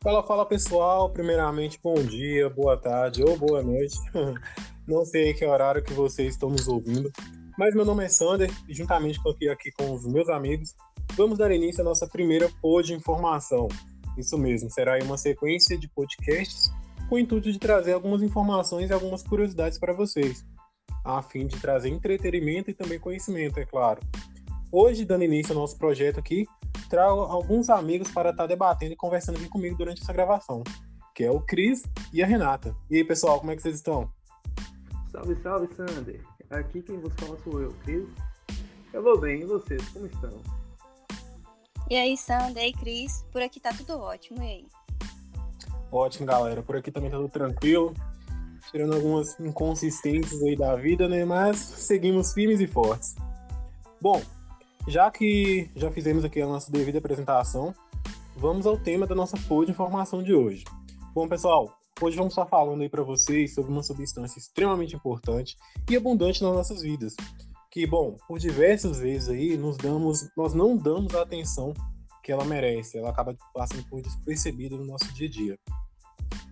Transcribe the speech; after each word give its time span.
Fala, 0.00 0.22
fala 0.22 0.46
pessoal. 0.46 1.10
Primeiramente, 1.10 1.76
bom 1.82 1.96
dia, 1.96 2.48
boa 2.48 2.76
tarde 2.76 3.24
ou 3.24 3.36
boa 3.36 3.64
noite. 3.64 3.96
Não 4.86 5.04
sei 5.04 5.34
que 5.34 5.44
horário 5.44 5.82
que 5.82 5.92
vocês 5.92 6.34
estão 6.34 6.48
nos 6.48 6.68
ouvindo, 6.68 7.10
mas 7.58 7.74
meu 7.74 7.84
nome 7.84 8.04
é 8.04 8.08
Sander 8.08 8.48
e 8.68 8.72
juntamente 8.72 9.18
aqui, 9.28 9.48
aqui 9.48 9.72
com 9.72 9.92
os 9.92 10.06
meus 10.06 10.28
amigos, 10.28 10.72
vamos 11.16 11.36
dar 11.36 11.50
início 11.50 11.80
à 11.80 11.84
nossa 11.84 12.06
primeira 12.06 12.48
pod 12.62 12.86
de 12.86 12.94
informação. 12.94 13.66
Isso 14.16 14.38
mesmo, 14.38 14.70
será 14.70 14.96
uma 15.02 15.18
sequência 15.18 15.76
de 15.76 15.88
podcasts 15.88 16.72
com 17.08 17.16
o 17.16 17.18
intuito 17.18 17.50
de 17.50 17.58
trazer 17.58 17.92
algumas 17.92 18.22
informações 18.22 18.90
e 18.90 18.92
algumas 18.92 19.24
curiosidades 19.24 19.80
para 19.80 19.92
vocês, 19.92 20.46
a 21.04 21.20
fim 21.22 21.44
de 21.44 21.58
trazer 21.60 21.88
entretenimento 21.88 22.70
e 22.70 22.74
também 22.74 23.00
conhecimento, 23.00 23.58
é 23.58 23.66
claro. 23.66 24.00
Hoje, 24.70 25.04
dando 25.04 25.24
início 25.24 25.52
ao 25.52 25.60
nosso 25.60 25.76
projeto 25.76 26.20
aqui, 26.20 26.46
trago 26.88 27.20
alguns 27.22 27.68
amigos 27.68 28.10
para 28.10 28.30
estar 28.30 28.46
debatendo 28.46 28.92
e 28.92 28.96
conversando 28.96 29.36
aqui 29.36 29.48
comigo 29.48 29.76
durante 29.76 30.02
essa 30.02 30.12
gravação, 30.12 30.62
que 31.14 31.24
é 31.24 31.30
o 31.30 31.40
Cris 31.40 31.82
e 32.12 32.22
a 32.22 32.26
Renata. 32.26 32.74
E 32.90 32.96
aí, 32.96 33.04
pessoal, 33.04 33.38
como 33.38 33.50
é 33.50 33.56
que 33.56 33.62
vocês 33.62 33.76
estão? 33.76 34.10
Salve, 35.10 35.36
salve, 35.42 35.74
Sander. 35.74 36.22
Aqui 36.50 36.82
quem 36.82 36.98
vos 36.98 37.12
fala 37.14 37.38
sou 37.44 37.60
eu, 37.60 37.72
Cris. 37.84 38.08
Eu 38.92 39.02
vou 39.02 39.20
bem, 39.20 39.42
e 39.42 39.44
vocês, 39.44 39.86
como 39.90 40.06
estão? 40.06 40.42
E 41.90 41.96
aí, 41.96 42.16
Sander, 42.16 42.62
e 42.62 42.66
aí, 42.66 42.72
Cris? 42.72 43.24
Por 43.30 43.42
aqui 43.42 43.60
tá 43.60 43.70
tudo 43.70 43.98
ótimo, 43.98 44.42
e 44.42 44.46
aí? 44.46 44.66
Ótimo, 45.90 46.26
galera. 46.26 46.62
Por 46.62 46.76
aqui 46.76 46.90
também 46.90 47.10
tá 47.10 47.16
tudo 47.16 47.30
tranquilo. 47.30 47.94
Tirando 48.70 48.94
algumas 48.94 49.38
inconsistências 49.40 50.42
aí 50.42 50.54
da 50.56 50.76
vida, 50.76 51.08
né? 51.08 51.24
Mas 51.24 51.56
seguimos 51.56 52.32
firmes 52.32 52.60
e 52.60 52.66
fortes. 52.66 53.14
Bom, 54.00 54.20
já 54.88 55.10
que 55.10 55.70
já 55.76 55.90
fizemos 55.90 56.24
aqui 56.24 56.40
a 56.40 56.46
nossa 56.46 56.72
devida 56.72 56.98
apresentação, 56.98 57.74
vamos 58.34 58.66
ao 58.66 58.78
tema 58.78 59.06
da 59.06 59.14
nossa 59.14 59.36
pod 59.46 59.66
de 59.66 59.72
informação 59.72 60.22
de 60.22 60.34
hoje. 60.34 60.64
Bom, 61.14 61.28
pessoal, 61.28 61.70
hoje 62.00 62.16
vamos 62.16 62.32
estar 62.32 62.46
falando 62.46 62.80
aí 62.80 62.88
para 62.88 63.02
vocês 63.02 63.54
sobre 63.54 63.70
uma 63.70 63.82
substância 63.82 64.38
extremamente 64.38 64.96
importante 64.96 65.56
e 65.90 65.96
abundante 65.96 66.42
nas 66.42 66.54
nossas 66.54 66.80
vidas, 66.80 67.14
que, 67.70 67.86
bom, 67.86 68.16
por 68.26 68.38
diversas 68.38 68.98
vezes 68.98 69.28
aí 69.28 69.58
nos 69.58 69.76
damos, 69.76 70.26
nós 70.34 70.54
não 70.54 70.74
damos 70.74 71.14
a 71.14 71.20
atenção 71.20 71.74
que 72.22 72.32
ela 72.32 72.44
merece, 72.44 72.96
ela 72.96 73.10
acaba 73.10 73.36
passando 73.52 73.84
por 73.90 74.00
despercebida 74.00 74.74
no 74.74 74.86
nosso 74.86 75.12
dia 75.12 75.28
a 75.28 75.30
dia. 75.30 75.58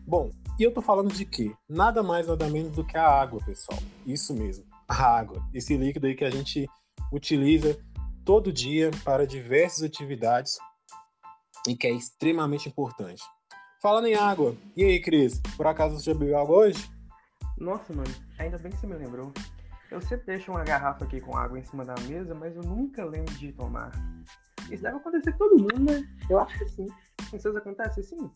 Bom, 0.06 0.30
e 0.58 0.62
eu 0.62 0.74
tô 0.74 0.82
falando 0.82 1.12
de 1.12 1.24
quê? 1.24 1.54
Nada 1.66 2.02
mais, 2.02 2.26
nada 2.26 2.48
menos 2.50 2.72
do 2.72 2.84
que 2.84 2.98
a 2.98 3.08
água, 3.08 3.40
pessoal. 3.46 3.78
Isso 4.06 4.34
mesmo, 4.34 4.64
a 4.86 4.94
água. 4.94 5.42
Esse 5.54 5.74
líquido 5.76 6.06
aí 6.06 6.14
que 6.14 6.24
a 6.24 6.30
gente 6.30 6.68
utiliza 7.10 7.78
todo 8.26 8.52
dia 8.52 8.90
para 9.04 9.24
diversas 9.24 9.84
atividades 9.84 10.58
e 11.68 11.76
que 11.76 11.86
é 11.86 11.92
extremamente 11.92 12.68
importante. 12.68 13.22
Falando 13.80 14.08
em 14.08 14.16
água, 14.16 14.56
e 14.76 14.82
aí, 14.82 15.00
Cris? 15.00 15.40
Por 15.56 15.64
acaso 15.64 15.96
você 15.96 16.12
já 16.12 16.18
bebeu 16.18 16.36
água 16.36 16.56
hoje? 16.56 16.90
Nossa, 17.56 17.94
mano, 17.94 18.12
ainda 18.36 18.58
bem 18.58 18.72
que 18.72 18.78
você 18.78 18.86
me 18.88 18.96
lembrou. 18.96 19.32
Eu 19.92 20.00
sempre 20.02 20.26
deixo 20.26 20.50
uma 20.50 20.64
garrafa 20.64 21.04
aqui 21.04 21.20
com 21.20 21.36
água 21.36 21.56
em 21.56 21.64
cima 21.64 21.84
da 21.84 21.94
mesa, 22.08 22.34
mas 22.34 22.56
eu 22.56 22.62
nunca 22.62 23.04
lembro 23.04 23.32
de 23.34 23.52
tomar. 23.52 23.92
Isso 24.68 24.82
deve 24.82 24.96
acontecer 24.96 25.30
com 25.32 25.38
todo 25.38 25.58
mundo, 25.58 25.92
né? 25.92 26.04
Eu 26.28 26.40
acho 26.40 26.58
que 26.58 26.68
sim. 26.68 26.88
Com 27.30 27.38
vocês 27.38 27.54
acontece 27.54 28.00
assim? 28.00 28.28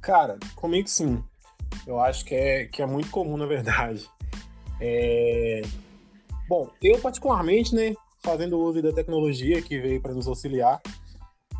Cara, 0.00 0.38
comigo 0.56 0.88
sim. 0.88 1.22
Eu 1.86 2.00
acho 2.00 2.24
que 2.24 2.34
é, 2.34 2.64
que 2.64 2.80
é 2.80 2.86
muito 2.86 3.10
comum, 3.10 3.36
na 3.36 3.44
verdade. 3.44 4.08
É... 4.80 5.60
Bom, 6.48 6.70
eu 6.82 6.98
particularmente, 6.98 7.74
né, 7.74 7.94
fazendo 8.28 8.58
uso 8.58 8.82
da 8.82 8.92
tecnologia 8.92 9.62
que 9.62 9.80
veio 9.80 10.02
para 10.02 10.12
nos 10.12 10.28
auxiliar, 10.28 10.82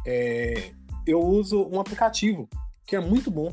é, 0.07 0.71
eu 1.07 1.19
uso 1.19 1.67
um 1.67 1.81
aplicativo 1.81 2.47
que 2.87 2.95
é 2.95 3.01
muito 3.01 3.31
bom, 3.31 3.51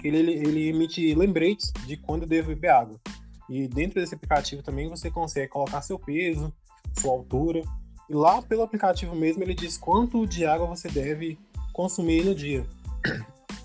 que 0.00 0.08
ele, 0.08 0.32
ele 0.32 0.68
emite 0.68 1.14
lembretes 1.14 1.72
de 1.86 1.96
quando 1.96 2.22
eu 2.22 2.28
devo 2.28 2.48
beber 2.48 2.70
água. 2.70 3.00
E 3.48 3.68
dentro 3.68 4.00
desse 4.00 4.16
aplicativo 4.16 4.64
também 4.64 4.88
você 4.88 5.08
consegue 5.10 5.48
colocar 5.48 5.80
seu 5.80 5.96
peso, 5.96 6.52
sua 6.98 7.12
altura, 7.12 7.62
e 8.10 8.14
lá 8.14 8.42
pelo 8.42 8.62
aplicativo 8.62 9.14
mesmo 9.14 9.44
ele 9.44 9.54
diz 9.54 9.78
quanto 9.78 10.26
de 10.26 10.44
água 10.44 10.66
você 10.66 10.88
deve 10.88 11.38
consumir 11.72 12.24
no 12.24 12.34
dia. 12.34 12.66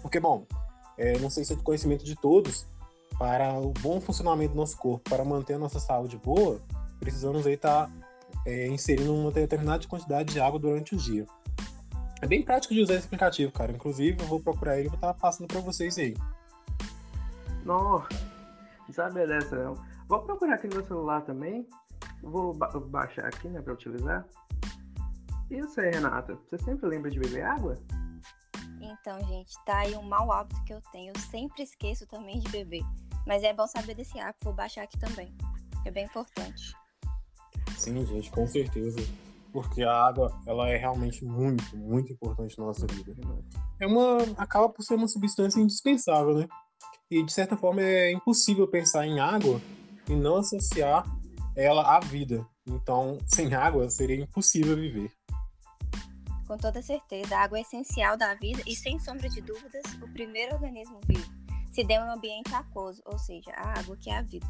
Porque, 0.03 0.19
bom, 0.19 0.45
é, 0.95 1.17
não 1.17 1.29
sei 1.31 1.43
se 1.43 1.53
é 1.53 1.55
de 1.55 1.63
conhecimento 1.63 2.05
de 2.05 2.15
todos, 2.15 2.67
para 3.17 3.59
o 3.59 3.73
bom 3.81 3.99
funcionamento 3.99 4.53
do 4.53 4.57
nosso 4.57 4.77
corpo, 4.77 5.09
para 5.09 5.25
manter 5.25 5.55
a 5.55 5.59
nossa 5.59 5.79
saúde 5.79 6.17
boa, 6.17 6.61
precisamos 6.99 7.47
aí 7.47 7.53
estar 7.53 7.87
tá 7.87 8.10
é, 8.45 8.67
inserindo 8.67 9.13
uma 9.13 9.31
determinada 9.31 9.87
quantidade 9.87 10.33
de 10.33 10.39
água 10.39 10.59
durante 10.59 10.95
o 10.95 10.97
dia. 10.97 11.25
É 12.21 12.27
bem 12.27 12.43
prático 12.43 12.73
de 12.73 12.81
usar 12.81 12.95
esse 12.95 13.07
aplicativo, 13.07 13.51
cara. 13.51 13.71
Inclusive, 13.71 14.21
eu 14.21 14.27
vou 14.27 14.39
procurar 14.39 14.77
ele 14.77 14.85
e 14.85 14.89
vou 14.89 14.95
estar 14.95 15.13
passando 15.15 15.47
para 15.47 15.59
vocês 15.59 15.97
aí. 15.97 16.15
Nossa, 17.65 18.07
não 18.87 18.93
sabe 18.93 19.25
dessa 19.25 19.55
não. 19.55 19.73
Vou 20.07 20.19
procurar 20.19 20.55
aqui 20.55 20.67
no 20.67 20.75
meu 20.75 20.85
celular 20.85 21.21
também. 21.21 21.67
Vou 22.21 22.53
ba 22.53 22.67
baixar 22.67 23.25
aqui, 23.25 23.47
né, 23.47 23.61
para 23.61 23.73
utilizar. 23.73 24.25
E 25.49 25.59
você, 25.61 25.89
Renata? 25.89 26.37
Você 26.49 26.63
sempre 26.63 26.87
lembra 26.87 27.09
de 27.09 27.19
beber 27.19 27.43
água? 27.43 27.77
Então, 28.79 29.19
gente, 29.27 29.53
tá 29.65 29.79
aí 29.79 29.95
um 29.95 30.03
mau 30.03 30.31
hábito 30.31 30.63
que 30.63 30.73
eu 30.73 30.81
tenho. 30.91 31.13
Eu 31.15 31.19
sempre 31.19 31.63
esqueço 31.63 32.05
também 32.07 32.39
de 32.39 32.49
beber. 32.49 32.83
Mas 33.25 33.43
é 33.43 33.53
bom 33.53 33.67
saber 33.67 33.95
desse 33.95 34.19
hábito, 34.19 34.45
vou 34.45 34.53
baixar 34.53 34.83
aqui 34.83 34.97
também. 34.99 35.35
É 35.85 35.91
bem 35.91 36.05
importante. 36.05 36.73
Sim, 37.81 38.05
gente, 38.05 38.29
com 38.29 38.45
certeza. 38.45 38.99
Porque 39.51 39.81
a 39.81 39.91
água, 39.91 40.39
ela 40.45 40.69
é 40.69 40.77
realmente 40.77 41.25
muito, 41.25 41.75
muito 41.75 42.13
importante 42.13 42.55
na 42.59 42.65
nossa 42.65 42.85
vida. 42.85 43.15
É 43.79 43.87
uma, 43.87 44.19
acaba 44.37 44.69
por 44.69 44.83
ser 44.83 44.93
uma 44.93 45.07
substância 45.07 45.59
indispensável, 45.59 46.37
né? 46.37 46.47
E 47.09 47.23
de 47.23 47.33
certa 47.33 47.57
forma 47.57 47.81
é 47.81 48.11
impossível 48.11 48.67
pensar 48.67 49.07
em 49.07 49.19
água 49.19 49.59
e 50.07 50.15
não 50.15 50.37
associar 50.37 51.03
ela 51.55 51.97
à 51.97 51.99
vida. 51.99 52.45
Então, 52.67 53.17
sem 53.25 53.53
água 53.55 53.89
seria 53.89 54.21
impossível 54.23 54.75
viver. 54.75 55.11
Com 56.47 56.57
toda 56.57 56.83
certeza, 56.83 57.35
a 57.35 57.41
água 57.41 57.57
é 57.57 57.61
essencial 57.61 58.15
da 58.15 58.35
vida 58.35 58.61
e, 58.67 58.75
sem 58.75 58.99
sombra 58.99 59.27
de 59.27 59.41
dúvidas, 59.41 59.83
o 60.03 60.07
primeiro 60.13 60.53
organismo 60.53 60.99
vivo 61.07 61.41
se 61.71 61.85
deu 61.85 62.01
em 62.01 62.05
um 62.05 62.11
ambiente 62.11 62.53
aquoso, 62.53 63.01
ou 63.05 63.17
seja, 63.17 63.49
a 63.55 63.79
água 63.79 63.95
que 63.95 64.09
é 64.09 64.17
a 64.17 64.21
vida. 64.21 64.45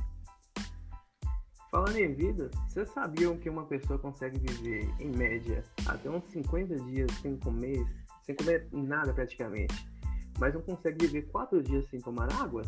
Falando 1.72 1.96
em 1.96 2.14
vida, 2.14 2.52
vocês 2.68 2.90
sabiam 2.90 3.38
que 3.38 3.50
uma 3.50 3.66
pessoa 3.66 3.98
consegue 3.98 4.38
viver, 4.40 4.94
em 5.00 5.10
média, 5.10 5.64
até 5.86 6.10
uns 6.10 6.26
50 6.30 6.76
dias 6.82 7.10
sem 7.22 7.38
comer, 7.38 7.88
sem 8.26 8.36
comer 8.36 8.68
nada 8.74 9.14
praticamente, 9.14 9.74
mas 10.38 10.54
não 10.54 10.62
consegue 10.62 11.08
viver 11.08 11.32
4 11.32 11.64
dias 11.64 11.90
sem 11.90 12.02
tomar 12.02 12.30
água? 12.34 12.64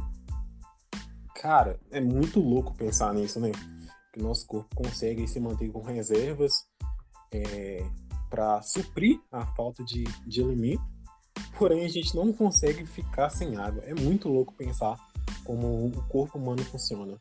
Cara, 1.36 1.78
é 1.92 2.00
muito 2.00 2.40
louco 2.40 2.74
pensar 2.78 3.14
nisso, 3.14 3.42
né? 3.42 3.52
Que 4.14 4.22
o 4.22 4.24
nosso 4.24 4.48
corpo 4.48 4.74
consegue 4.74 5.28
se 5.28 5.38
manter 5.38 5.70
com 5.70 5.82
reservas 5.82 6.66
é, 7.34 7.86
para 8.30 8.62
suprir 8.62 9.20
a 9.34 9.46
falta 9.48 9.84
de, 9.84 10.06
de 10.26 10.42
alimento, 10.42 10.82
porém 11.58 11.84
a 11.84 11.90
gente 11.90 12.16
não 12.16 12.32
consegue 12.32 12.86
ficar 12.86 13.30
sem 13.30 13.58
água. 13.58 13.84
É 13.84 13.94
muito 13.94 14.30
louco 14.30 14.54
pensar 14.54 14.96
como 15.44 15.88
o 15.88 16.08
corpo 16.08 16.38
humano 16.38 16.64
funciona. 16.64 17.20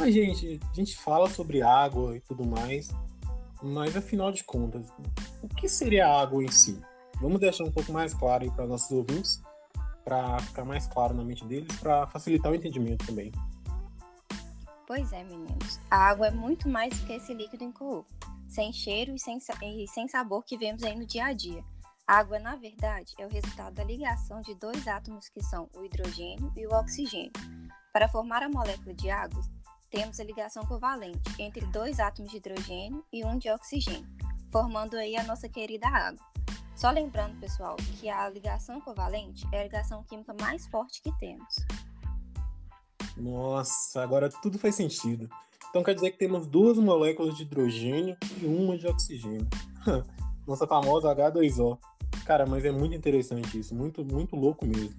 Mas, 0.00 0.14
gente, 0.14 0.58
a 0.70 0.74
gente 0.74 0.96
fala 0.96 1.28
sobre 1.28 1.60
água 1.60 2.16
e 2.16 2.20
tudo 2.20 2.42
mais, 2.42 2.88
mas 3.62 3.94
afinal 3.94 4.32
de 4.32 4.42
contas, 4.42 4.90
o 5.42 5.48
que 5.48 5.68
seria 5.68 6.06
a 6.06 6.22
água 6.22 6.42
em 6.42 6.50
si? 6.50 6.80
Vamos 7.20 7.38
deixar 7.38 7.64
um 7.64 7.70
pouco 7.70 7.92
mais 7.92 8.14
claro 8.14 8.44
aí 8.44 8.50
para 8.50 8.66
nossos 8.66 8.90
ouvintes, 8.90 9.42
para 10.02 10.38
ficar 10.38 10.64
mais 10.64 10.86
claro 10.86 11.12
na 11.12 11.22
mente 11.22 11.44
deles, 11.44 11.76
para 11.76 12.06
facilitar 12.06 12.50
o 12.50 12.54
entendimento 12.54 13.06
também. 13.06 13.30
Pois 14.86 15.12
é, 15.12 15.22
meninos. 15.22 15.78
A 15.90 15.98
água 15.98 16.28
é 16.28 16.30
muito 16.30 16.66
mais 16.66 16.98
que 17.00 17.12
esse 17.12 17.34
líquido 17.34 17.62
incolor, 17.62 18.06
sem 18.48 18.72
cheiro 18.72 19.14
e 19.14 19.18
sem, 19.18 19.36
e 19.36 19.86
sem 19.86 20.08
sabor 20.08 20.42
que 20.46 20.56
vemos 20.56 20.82
aí 20.82 20.98
no 20.98 21.04
dia 21.04 21.26
a 21.26 21.34
dia. 21.34 21.62
A 22.06 22.20
água, 22.20 22.38
na 22.38 22.56
verdade, 22.56 23.12
é 23.18 23.26
o 23.26 23.30
resultado 23.30 23.74
da 23.74 23.84
ligação 23.84 24.40
de 24.40 24.54
dois 24.54 24.88
átomos 24.88 25.28
que 25.28 25.42
são 25.42 25.68
o 25.76 25.84
hidrogênio 25.84 26.50
e 26.56 26.66
o 26.66 26.70
oxigênio. 26.70 27.32
Para 27.92 28.08
formar 28.08 28.42
a 28.42 28.48
molécula 28.48 28.94
de 28.94 29.10
água, 29.10 29.42
temos 29.90 30.20
a 30.20 30.24
ligação 30.24 30.64
covalente 30.64 31.20
entre 31.38 31.66
dois 31.66 31.98
átomos 31.98 32.30
de 32.30 32.36
hidrogênio 32.36 33.04
e 33.12 33.24
um 33.24 33.36
de 33.36 33.50
oxigênio, 33.50 34.08
formando 34.50 34.96
aí 34.96 35.16
a 35.16 35.24
nossa 35.24 35.48
querida 35.48 35.88
água. 35.88 36.24
Só 36.76 36.90
lembrando, 36.90 37.38
pessoal, 37.40 37.76
que 37.76 38.08
a 38.08 38.28
ligação 38.30 38.80
covalente 38.80 39.46
é 39.52 39.60
a 39.60 39.64
ligação 39.64 40.02
química 40.04 40.34
mais 40.40 40.66
forte 40.68 41.02
que 41.02 41.12
temos. 41.18 41.56
Nossa, 43.16 44.02
agora 44.02 44.30
tudo 44.30 44.58
faz 44.58 44.76
sentido. 44.76 45.28
Então 45.68 45.82
quer 45.82 45.94
dizer 45.94 46.12
que 46.12 46.18
temos 46.18 46.46
duas 46.46 46.78
moléculas 46.78 47.36
de 47.36 47.42
hidrogênio 47.42 48.16
e 48.40 48.46
uma 48.46 48.78
de 48.78 48.86
oxigênio. 48.86 49.46
Nossa 50.46 50.66
famosa 50.66 51.14
H2O. 51.14 51.78
Cara, 52.24 52.46
mas 52.46 52.64
é 52.64 52.70
muito 52.70 52.94
interessante 52.94 53.58
isso, 53.58 53.74
muito, 53.74 54.04
muito 54.04 54.36
louco 54.36 54.64
mesmo. 54.66 54.98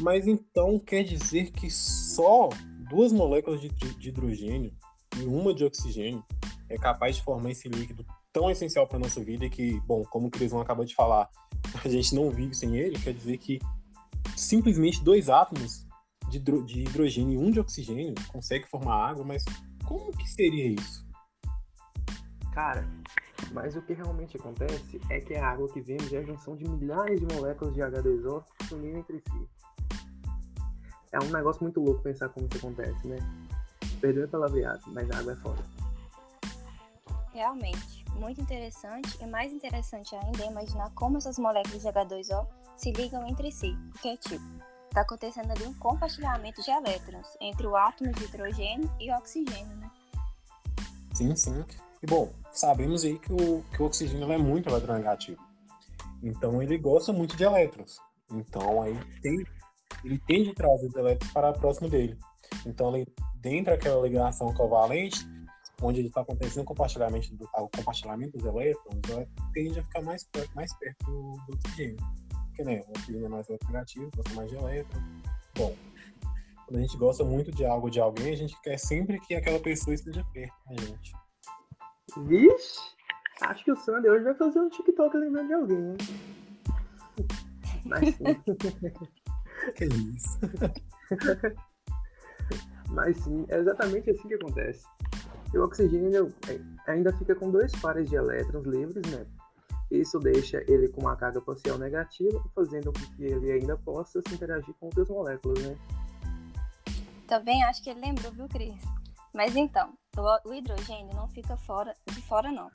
Mas 0.00 0.26
então 0.26 0.78
quer 0.78 1.04
dizer 1.04 1.52
que 1.52 1.70
só 1.70 2.50
duas 2.88 3.12
moléculas 3.12 3.60
de, 3.60 3.68
de 3.68 4.08
hidrogênio 4.08 4.72
e 5.18 5.24
uma 5.24 5.54
de 5.54 5.64
oxigênio 5.64 6.24
é 6.68 6.76
capaz 6.76 7.16
de 7.16 7.22
formar 7.22 7.50
esse 7.50 7.68
líquido 7.68 8.04
tão 8.32 8.50
essencial 8.50 8.86
para 8.86 8.98
nossa 8.98 9.22
vida 9.22 9.48
que, 9.48 9.80
bom, 9.80 10.02
como 10.04 10.28
o 10.28 10.30
Crisão 10.30 10.60
acabou 10.60 10.84
de 10.84 10.94
falar, 10.94 11.28
a 11.84 11.88
gente 11.88 12.14
não 12.14 12.30
vive 12.30 12.54
sem 12.54 12.76
ele, 12.76 12.98
quer 12.98 13.14
dizer 13.14 13.38
que 13.38 13.58
simplesmente 14.36 15.02
dois 15.02 15.28
átomos 15.28 15.86
de, 16.28 16.38
de 16.38 16.80
hidrogênio 16.80 17.40
e 17.40 17.44
um 17.44 17.50
de 17.50 17.60
oxigênio 17.60 18.14
conseguem 18.28 18.66
formar 18.68 19.10
água, 19.10 19.24
mas 19.24 19.44
como 19.84 20.12
que 20.12 20.28
seria 20.28 20.66
isso? 20.68 21.06
Cara, 22.52 22.86
mas 23.52 23.76
o 23.76 23.82
que 23.82 23.92
realmente 23.92 24.36
acontece 24.36 25.00
é 25.10 25.20
que 25.20 25.34
a 25.34 25.48
água 25.48 25.68
que 25.72 25.80
vemos 25.80 26.12
é 26.12 26.18
a 26.18 26.22
junção 26.22 26.56
de 26.56 26.68
milhares 26.68 27.20
de 27.20 27.34
moléculas 27.34 27.74
de 27.74 27.80
H2O 27.80 28.44
se 28.66 28.74
unindo 28.74 28.98
entre 28.98 29.18
si. 29.20 29.48
É 31.12 31.18
um 31.20 31.30
negócio 31.30 31.62
muito 31.62 31.80
louco 31.80 32.02
pensar 32.02 32.28
como 32.28 32.46
isso 32.46 32.58
acontece, 32.58 33.06
né? 33.06 33.18
Perdeu 34.00 34.24
a 34.24 34.28
palavreado, 34.28 34.82
mas 34.88 35.10
a 35.10 35.18
água 35.18 35.32
é 35.32 35.36
foda. 35.36 35.62
Realmente, 37.32 38.04
muito 38.14 38.40
interessante 38.40 39.16
e 39.20 39.26
mais 39.26 39.52
interessante 39.52 40.14
ainda 40.16 40.44
é 40.44 40.46
imaginar 40.46 40.90
como 40.94 41.18
essas 41.18 41.38
moléculas 41.38 41.82
de 41.82 41.88
H2O 41.88 42.46
se 42.74 42.92
ligam 42.92 43.26
entre 43.26 43.50
si, 43.52 43.76
porque 43.92 44.08
é 44.08 44.16
tipo, 44.16 44.44
está 44.88 45.02
acontecendo 45.02 45.50
ali 45.50 45.66
um 45.66 45.74
compartilhamento 45.74 46.62
de 46.62 46.70
elétrons 46.70 47.36
entre 47.40 47.66
o 47.66 47.76
átomo 47.76 48.12
de 48.12 48.24
hidrogênio 48.24 48.90
e 48.98 49.10
o 49.10 49.16
oxigênio, 49.16 49.76
né? 49.76 49.90
Sim, 51.14 51.36
sim. 51.36 51.64
E 52.02 52.06
bom, 52.06 52.32
sabemos 52.50 53.04
aí 53.04 53.18
que 53.18 53.32
o, 53.32 53.62
que 53.74 53.82
o 53.82 53.86
oxigênio 53.86 54.30
é 54.32 54.38
muito 54.38 54.68
eletronegativo. 54.68 55.42
Então 56.22 56.62
ele 56.62 56.78
gosta 56.78 57.12
muito 57.12 57.36
de 57.36 57.44
elétrons. 57.44 57.98
Então 58.30 58.82
aí 58.82 58.98
tem, 59.20 59.44
ele 60.04 60.18
tende 60.26 60.50
a 60.50 60.54
trazer 60.54 60.86
os 60.86 60.94
elétrons 60.94 61.32
para 61.32 61.52
próximo 61.52 61.88
dele. 61.88 62.16
Então 62.64 62.94
ele, 62.94 63.06
dentro 63.36 63.72
daquela 63.72 64.02
ligação 64.02 64.52
covalente, 64.54 65.18
onde 65.82 66.00
está 66.00 66.22
acontecendo 66.22 66.62
o 66.62 66.66
compartilhamento, 66.66 67.34
do, 67.34 67.44
o 67.44 67.68
compartilhamento 67.68 68.38
dos 68.38 68.46
elétrons, 68.46 69.00
ela 69.10 69.26
tende 69.52 69.78
a 69.78 69.82
ficar 69.82 70.02
mais, 70.02 70.24
perto, 70.24 70.54
mais 70.54 70.72
perto 70.78 71.04
do, 71.04 71.32
do 71.46 71.54
oxigênio. 71.54 71.96
Porque 72.46 72.64
né, 72.64 72.80
o 72.86 72.90
oxigênio 72.90 73.26
é 73.26 73.28
mais 73.28 73.48
eletronegativo, 73.48 74.10
gosta 74.16 74.34
mais 74.34 74.50
de 74.50 74.56
elétrons. 74.56 75.04
Bom, 75.56 75.74
quando 76.66 76.78
a 76.78 76.80
gente 76.80 76.96
gosta 76.96 77.24
muito 77.24 77.50
de 77.52 77.64
algo 77.64 77.90
de 77.90 78.00
alguém, 78.00 78.32
a 78.32 78.36
gente 78.36 78.60
quer 78.62 78.78
sempre 78.78 79.20
que 79.20 79.34
aquela 79.34 79.60
pessoa 79.60 79.94
esteja 79.94 80.24
perto 80.32 80.54
da 80.66 80.76
gente. 80.82 81.12
Vixe, 82.24 82.80
acho 83.42 83.64
que 83.64 83.72
o 83.72 83.76
Sander 83.76 84.10
hoje 84.10 84.24
vai 84.24 84.34
fazer 84.34 84.60
um 84.60 84.68
TikTok 84.70 85.16
lembrando 85.16 85.48
de 85.48 85.54
alguém, 85.54 85.78
hein? 85.78 85.96
Mas 87.84 88.14
sim. 88.14 88.24
que 89.72 89.84
isso? 89.84 90.38
Mas 92.90 93.16
sim, 93.18 93.44
é 93.48 93.58
exatamente 93.58 94.10
assim 94.10 94.28
que 94.28 94.34
acontece. 94.34 94.86
E 95.52 95.58
o 95.58 95.64
oxigênio 95.64 96.32
ainda 96.86 97.12
fica 97.16 97.34
com 97.34 97.50
dois 97.50 97.72
pares 97.72 98.08
de 98.08 98.16
elétrons 98.16 98.66
livres, 98.66 99.10
né? 99.10 99.26
Isso 99.90 100.18
deixa 100.18 100.64
ele 100.68 100.88
com 100.88 101.02
uma 101.02 101.16
carga 101.16 101.40
parcial 101.40 101.78
negativa, 101.78 102.42
fazendo 102.54 102.92
com 102.92 103.00
que 103.14 103.24
ele 103.24 103.52
ainda 103.52 103.76
possa 103.76 104.20
se 104.26 104.34
interagir 104.34 104.74
com 104.80 104.86
outras 104.86 105.08
moléculas, 105.08 105.62
né? 105.62 105.76
Também 107.26 107.62
acho 107.64 107.82
que 107.82 107.90
ele 107.90 108.00
lembrou, 108.00 108.32
viu, 108.32 108.48
Cris? 108.48 108.82
Mas 109.34 109.54
então, 109.54 109.92
o, 110.16 110.54
hidrogênio 110.54 111.14
não 111.14 111.28
fica 111.28 111.56
fora 111.56 111.94
de 112.06 112.22
fora 112.22 112.50
não. 112.50 112.70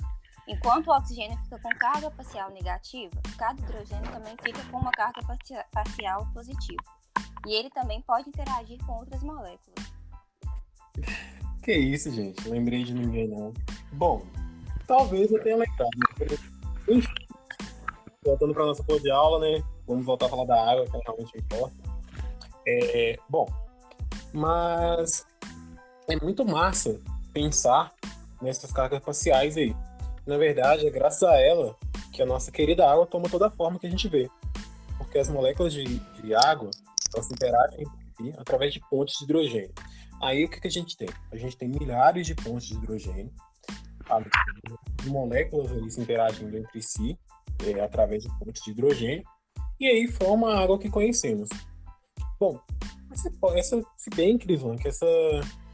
Enquanto 0.52 0.88
o 0.88 0.92
oxigênio 0.92 1.38
fica 1.46 1.58
com 1.60 1.70
carga 1.70 2.12
parcial 2.12 2.52
negativa, 2.52 3.16
cada 3.38 3.62
hidrogênio 3.62 4.12
também 4.12 4.36
fica 4.44 4.62
com 4.70 4.80
uma 4.80 4.92
carga 4.92 5.22
parcial 5.72 6.28
positiva. 6.34 6.84
E 7.48 7.54
ele 7.54 7.70
também 7.70 8.02
pode 8.02 8.28
interagir 8.28 8.78
com 8.86 8.92
outras 8.98 9.24
moléculas. 9.24 9.94
Que 11.64 11.72
isso, 11.72 12.12
gente? 12.12 12.50
Lembrei 12.50 12.84
de 12.84 12.94
ninguém 12.94 13.30
não. 13.30 13.54
Bom, 13.94 14.24
talvez 14.86 15.32
eu 15.32 15.42
tenha 15.42 15.56
lembrado. 15.56 15.90
Né? 16.20 17.02
Voltando 18.26 18.54
para 18.54 18.66
nossa 18.66 18.84
de 18.84 19.10
aula, 19.10 19.40
né? 19.40 19.64
Vamos 19.88 20.06
voltar 20.06 20.26
a 20.26 20.30
falar 20.30 20.46
da 20.46 20.70
água, 20.70 20.86
que 20.86 20.98
realmente 20.98 21.38
importa. 21.38 21.76
É, 22.68 23.18
bom, 23.30 23.48
mas 24.34 25.26
é 26.10 26.16
muito 26.22 26.46
massa 26.46 27.00
pensar 27.34 27.94
nessas 28.42 28.72
cargas 28.74 29.00
parciais 29.00 29.56
aí. 29.56 29.74
Na 30.26 30.38
verdade, 30.38 30.88
é 30.88 30.90
graças 30.90 31.24
a 31.24 31.40
ela 31.40 31.76
que 32.14 32.22
a 32.22 32.26
nossa 32.26 32.52
querida 32.52 32.90
água 32.90 33.08
toma 33.08 33.30
toda 33.30 33.48
a 33.48 33.52
forma 33.52 33.80
que 33.80 33.88
a 33.88 33.90
gente 33.90 34.08
vê. 34.08 34.30
Porque 34.98 35.18
as 35.18 35.30
moléculas 35.30 35.74
de, 35.74 35.84
de 35.84 36.36
água 36.36 36.70
elas 37.14 37.26
se 37.26 37.34
interagem 37.34 37.86
através 38.38 38.74
de 38.74 38.80
pontes 38.90 39.18
de 39.18 39.24
hidrogênio. 39.24 39.74
Aí 40.22 40.46
o 40.46 40.50
que, 40.50 40.62
que 40.62 40.68
a 40.68 40.72
gente 40.72 40.96
tem? 40.96 41.10
A 41.32 41.36
gente 41.36 41.58
tem 41.58 41.68
milhares 41.68 42.28
de 42.28 42.36
pontes 42.36 42.68
de 42.68 42.76
hidrogênio, 42.76 43.32
sabe? 44.08 44.30
moléculas 45.06 45.72
ali 45.72 45.90
se 45.90 46.00
interagindo 46.00 46.56
entre 46.58 46.82
si 46.82 47.18
é, 47.66 47.82
através 47.82 48.24
de 48.24 48.30
pontes 48.38 48.64
de 48.64 48.72
hidrogênio, 48.72 49.24
e 49.80 49.88
aí 49.88 50.08
forma 50.08 50.54
a 50.54 50.60
água 50.62 50.78
que 50.78 50.90
conhecemos. 50.90 51.50
Bom, 52.40 52.60
essa, 53.12 53.32
essa 53.56 53.84
se 53.98 54.10
bem, 54.16 54.38
Crislão, 54.38 54.78
que 54.78 54.88
essa 54.88 55.06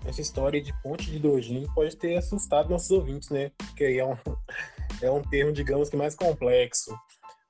essa 0.07 0.21
história 0.21 0.61
de 0.61 0.73
ponte 0.81 1.09
de 1.09 1.17
hidrogênio 1.17 1.71
pode 1.73 1.95
ter 1.97 2.15
assustado 2.17 2.69
nossos 2.69 2.89
ouvintes, 2.91 3.29
né? 3.29 3.51
Porque 3.57 3.83
aí 3.83 3.99
é 3.99 4.05
um, 4.05 4.15
é 5.01 5.11
um 5.11 5.21
termo, 5.21 5.51
digamos 5.51 5.89
que 5.89 5.97
mais 5.97 6.15
complexo. 6.15 6.97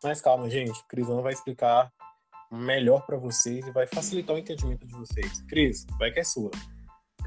Mas 0.04 0.22
calma, 0.22 0.50
gente, 0.50 0.80
o 0.80 0.88
Crisão 0.88 1.22
vai 1.22 1.34
explicar 1.34 1.92
melhor 2.52 3.06
para 3.06 3.18
vocês 3.18 3.66
e 3.66 3.72
vai 3.72 3.86
facilitar 3.86 4.36
o 4.36 4.40
entendimento 4.40 4.88
de 4.88 4.94
vocês. 4.94 5.42
Cris, 5.48 5.86
vai 6.00 6.12
que 6.12 6.20
é 6.20 6.24
sua. 6.24 6.50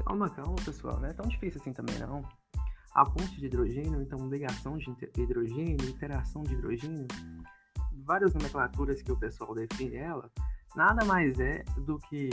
Calma, 0.05 0.29
calma, 0.29 0.55
pessoal, 0.65 0.99
não 0.99 1.07
é 1.07 1.13
tão 1.13 1.27
difícil 1.27 1.61
assim 1.61 1.73
também, 1.73 1.97
não. 1.99 2.27
A 2.93 3.05
ponte 3.05 3.39
de 3.39 3.45
hidrogênio, 3.45 4.01
então 4.01 4.29
ligação 4.29 4.77
de 4.77 4.89
hidrogênio, 5.17 5.89
interação 5.89 6.43
de 6.43 6.53
hidrogênio, 6.53 7.07
várias 8.03 8.33
nomenclaturas 8.33 9.01
que 9.01 9.11
o 9.11 9.17
pessoal 9.17 9.53
define 9.53 9.95
ela, 9.95 10.29
nada 10.75 11.05
mais 11.05 11.39
é 11.39 11.63
do 11.77 11.97
que 11.99 12.29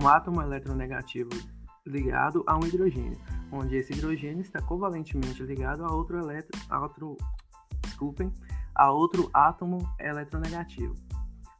um 0.00 0.08
átomo 0.08 0.40
eletronegativo 0.42 1.30
ligado 1.86 2.44
a 2.46 2.56
um 2.56 2.66
hidrogênio, 2.66 3.18
onde 3.50 3.76
esse 3.76 3.92
hidrogênio 3.92 4.42
está 4.42 4.60
covalentemente 4.60 5.42
ligado 5.42 5.84
a 5.84 5.92
outro 5.92 6.18
eletro, 6.18 6.58
a 6.68 6.80
outro, 6.80 7.16
desculpem, 7.82 8.32
a 8.74 8.90
outro 8.90 9.30
átomo 9.32 9.78
eletronegativo. 9.98 10.94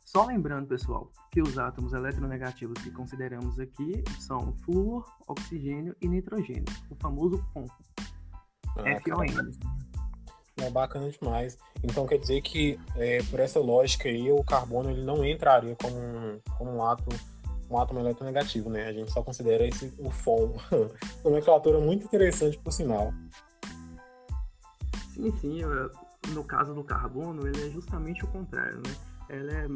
Só 0.05 0.25
lembrando, 0.25 0.67
pessoal, 0.67 1.11
que 1.31 1.41
os 1.41 1.57
átomos 1.57 1.93
eletronegativos 1.93 2.83
que 2.83 2.91
consideramos 2.91 3.61
aqui 3.61 4.03
são 4.19 4.53
flúor, 4.65 5.05
oxigênio 5.29 5.95
e 6.01 6.09
nitrogênio, 6.09 6.65
o 6.91 6.97
famoso 6.97 7.39
FON. 7.53 7.67
Ah, 8.77 9.01
FON. 9.09 9.25
É 10.57 10.69
bacana 10.69 11.11
demais. 11.11 11.57
Então 11.83 12.07
quer 12.07 12.19
dizer 12.19 12.43
que, 12.43 12.79
é, 12.97 13.23
por 13.25 13.41
essa 13.41 13.61
lógica 13.61 14.09
aí, 14.09 14.31
o 14.31 14.43
carbono 14.45 14.91
ele 14.91 15.05
não 15.05 15.25
entraria 15.25 15.77
como 15.77 15.97
um, 15.97 16.41
como 16.59 16.71
um 16.73 16.85
átomo 16.85 17.17
um 17.71 17.79
átomo 17.79 18.01
eletronegativo, 18.01 18.69
né? 18.69 18.87
A 18.87 18.93
gente 18.93 19.13
só 19.13 19.23
considera 19.23 19.67
esse 19.67 19.95
o 19.99 20.11
FON. 20.11 20.57
Nomenclatura 21.25 21.79
muito 21.79 22.05
interessante, 22.05 22.59
por 22.59 22.73
sinal. 22.73 23.13
Sim, 25.15 25.31
sim. 25.37 25.61
No 26.33 26.45
caso 26.45 26.75
do 26.75 26.83
carbono, 26.83 27.47
ele 27.47 27.69
é 27.69 27.71
justamente 27.71 28.25
o 28.25 28.29
contrário, 28.29 28.79
né? 28.79 28.95
Ele 29.29 29.53
é 29.53 29.67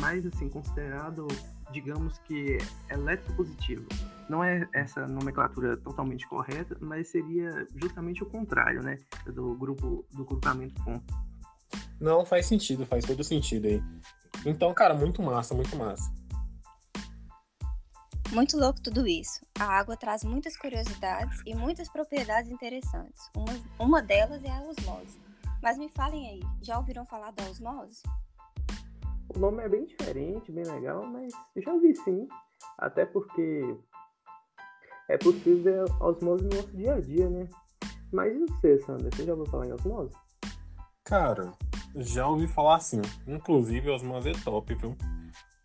mais, 0.00 0.26
assim, 0.26 0.48
considerado, 0.48 1.28
digamos 1.70 2.18
que, 2.18 2.58
eletropositivo. 2.90 3.86
Não 4.28 4.42
é 4.42 4.68
essa 4.72 5.06
nomenclatura 5.06 5.76
totalmente 5.76 6.26
correta, 6.26 6.76
mas 6.80 7.08
seria 7.08 7.66
justamente 7.76 8.24
o 8.24 8.26
contrário, 8.26 8.82
né? 8.82 8.98
Do 9.26 9.54
grupo, 9.54 10.04
do 10.12 10.24
grupamento 10.24 10.82
FON. 10.82 11.00
Não, 12.00 12.24
faz 12.24 12.46
sentido, 12.46 12.84
faz 12.84 13.04
todo 13.04 13.22
sentido 13.22 13.68
aí. 13.68 13.82
Então, 14.44 14.74
cara, 14.74 14.94
muito 14.94 15.22
massa, 15.22 15.54
muito 15.54 15.76
massa. 15.76 16.12
Muito 18.34 18.58
louco 18.58 18.80
tudo 18.82 19.06
isso. 19.06 19.46
A 19.60 19.64
água 19.64 19.96
traz 19.96 20.24
muitas 20.24 20.56
curiosidades 20.56 21.40
e 21.46 21.54
muitas 21.54 21.88
propriedades 21.88 22.50
interessantes. 22.50 23.30
Uma, 23.36 23.52
uma 23.78 24.02
delas 24.02 24.42
é 24.42 24.50
a 24.50 24.60
osmose. 24.60 25.20
Mas 25.62 25.78
me 25.78 25.88
falem 25.88 26.28
aí, 26.28 26.40
já 26.60 26.76
ouviram 26.76 27.06
falar 27.06 27.30
da 27.30 27.44
osmose? 27.44 28.02
O 29.32 29.38
nome 29.38 29.62
é 29.62 29.68
bem 29.68 29.86
diferente, 29.86 30.50
bem 30.50 30.64
legal, 30.64 31.06
mas 31.06 31.32
já 31.56 31.72
ouvi 31.72 31.94
sim. 31.94 32.26
Até 32.76 33.06
porque 33.06 33.78
é 35.08 35.16
possível 35.16 35.62
ver 35.62 36.02
osmose 36.02 36.42
no 36.42 36.56
nosso 36.56 36.76
dia 36.76 36.94
a 36.94 37.00
dia, 37.00 37.30
né? 37.30 37.48
Mas 38.12 38.34
e 38.34 38.38
você, 38.40 38.80
Sandra? 38.80 39.10
Você 39.12 39.24
já 39.24 39.32
ouviu 39.32 39.46
falar 39.46 39.68
em 39.68 39.72
osmose? 39.72 40.12
Cara, 41.04 41.52
já 41.94 42.26
ouvi 42.26 42.48
falar 42.48 42.80
sim. 42.80 43.00
Inclusive, 43.28 43.90
osmose 43.90 44.30
é 44.30 44.42
top, 44.42 44.74
viu? 44.74 44.96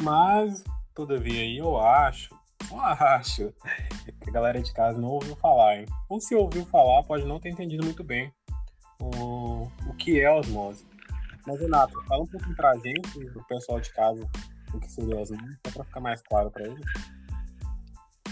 Mas, 0.04 0.64
todavia, 0.94 1.60
eu 1.60 1.76
acho 1.76 2.38
eu 3.00 3.08
acho 3.08 3.54
que 4.22 4.30
a 4.30 4.32
galera 4.32 4.62
de 4.62 4.74
casa 4.74 4.98
não 4.98 5.10
ouviu 5.10 5.36
falar, 5.36 5.78
hein? 5.78 5.86
Ou 6.08 6.20
se 6.20 6.36
ouviu 6.36 6.66
falar, 6.66 7.04
pode 7.04 7.26
não 7.26 7.40
ter 7.40 7.50
entendido 7.50 7.84
muito 7.84 8.04
bem 8.04 8.34
o, 9.02 9.64
o 9.88 9.94
que 9.98 10.20
é 10.20 10.32
osmose. 10.32 10.86
Mas, 11.46 11.60
Renato, 11.60 11.94
fala 12.06 12.24
um 12.24 12.28
pouquinho 12.28 12.56
pra 12.56 12.76
gente, 12.78 13.26
pro 13.32 13.44
pessoal 13.46 13.80
de 13.80 13.92
casa, 13.92 14.30
o 14.74 14.80
que 14.80 14.92
seria 14.92 15.18
osmose, 15.18 15.58
só 15.66 15.74
pra 15.74 15.84
ficar 15.84 16.00
mais 16.00 16.22
claro 16.22 16.52
pra 16.52 16.66
eles. 16.66 16.86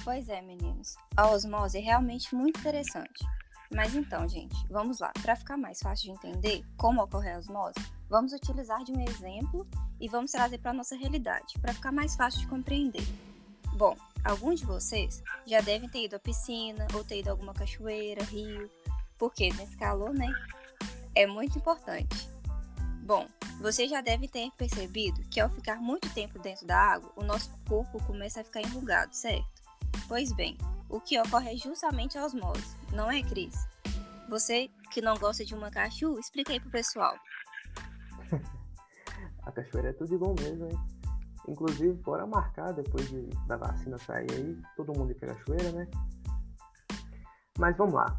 Pois 0.03 0.29
é, 0.29 0.41
meninos. 0.41 0.95
A 1.15 1.29
osmose 1.29 1.77
é 1.77 1.81
realmente 1.81 2.33
muito 2.35 2.59
interessante. 2.59 3.25
Mas 3.73 3.93
então, 3.95 4.27
gente, 4.27 4.55
vamos 4.69 4.99
lá. 4.99 5.11
Para 5.21 5.35
ficar 5.35 5.57
mais 5.57 5.79
fácil 5.79 6.13
de 6.13 6.27
entender 6.27 6.63
como 6.77 7.01
ocorre 7.01 7.31
a 7.31 7.37
osmose, 7.37 7.75
Vamos 8.09 8.31
utilizar 8.31 8.83
de 8.83 8.93
um 8.93 9.01
exemplo 9.01 9.67
e 9.99 10.07
vamos 10.07 10.31
trazer 10.31 10.59
para 10.59 10.71
a 10.71 10.73
nossa 10.73 10.95
realidade, 10.95 11.59
para 11.59 11.73
ficar 11.73 11.91
mais 11.91 12.15
fácil 12.15 12.39
de 12.39 12.47
compreender. 12.47 13.03
Bom, 13.73 13.95
alguns 14.23 14.59
de 14.59 14.65
vocês 14.65 15.21
já 15.45 15.61
devem 15.61 15.89
ter 15.89 16.05
ido 16.05 16.15
à 16.15 16.19
piscina 16.19 16.87
ou 16.93 17.03
ter 17.03 17.19
ido 17.19 17.29
a 17.29 17.31
alguma 17.31 17.53
cachoeira, 17.53 18.23
rio, 18.23 18.69
porque 19.17 19.51
nesse 19.53 19.75
calor, 19.77 20.13
né? 20.13 20.27
É 21.15 21.25
muito 21.25 21.57
importante. 21.57 22.29
Bom, 23.01 23.25
você 23.61 23.87
já 23.87 24.01
deve 24.01 24.27
ter 24.27 24.51
percebido 24.57 25.21
que 25.29 25.39
ao 25.39 25.49
ficar 25.49 25.77
muito 25.77 26.13
tempo 26.13 26.37
dentro 26.39 26.67
da 26.67 26.77
água, 26.77 27.11
o 27.15 27.23
nosso 27.23 27.51
corpo 27.67 28.03
começa 28.05 28.41
a 28.41 28.43
ficar 28.43 28.61
enrugado, 28.61 29.15
certo? 29.15 29.47
Pois 30.07 30.31
bem, 30.33 30.57
o 30.89 30.99
que 30.99 31.19
ocorre 31.19 31.53
é 31.53 31.57
justamente 31.57 32.17
a 32.17 32.25
osmose, 32.25 32.77
não 32.93 33.09
é, 33.09 33.23
Cris? 33.23 33.55
Você 34.29 34.69
que 34.91 35.01
não 35.01 35.15
gosta 35.17 35.45
de 35.45 35.55
uma 35.55 35.71
cachu, 35.71 36.19
explica 36.19 36.51
aí 36.51 36.59
pro 36.59 36.69
pessoal. 36.69 37.15
a 39.43 39.51
cachoeira 39.51 39.89
é 39.89 39.93
tudo 39.93 40.19
bom 40.19 40.35
mesmo, 40.39 40.65
hein? 40.65 40.96
Inclusive, 41.47 41.93
bora 42.03 42.25
marcar 42.25 42.73
depois 42.73 43.07
de, 43.09 43.21
da 43.47 43.57
vacina 43.57 43.97
sair 43.97 44.31
aí, 44.31 44.61
todo 44.75 44.97
mundo 44.97 45.15
pra 45.15 45.33
cachoeira, 45.33 45.71
né? 45.71 45.87
Mas 47.57 47.75
vamos 47.77 47.93
lá. 47.93 48.15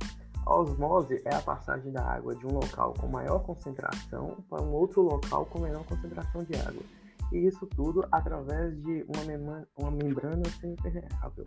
A 0.47 0.57
osmose 0.57 1.21
é 1.27 1.35
a 1.35 1.43
passagem 1.43 1.93
da 1.93 2.03
água 2.03 2.35
de 2.35 2.47
um 2.47 2.55
local 2.55 2.95
com 2.95 3.07
maior 3.07 3.41
concentração 3.41 4.43
para 4.49 4.63
um 4.63 4.73
outro 4.73 5.03
local 5.03 5.45
com 5.47 5.61
menor 5.61 5.85
concentração 5.85 6.43
de 6.43 6.57
água. 6.57 6.83
E 7.31 7.47
isso 7.47 7.67
tudo 7.67 8.07
através 8.11 8.75
de 8.83 9.05
uma, 9.05 9.69
uma 9.77 9.91
membrana 9.91 10.43
semi-permeável. 10.59 11.45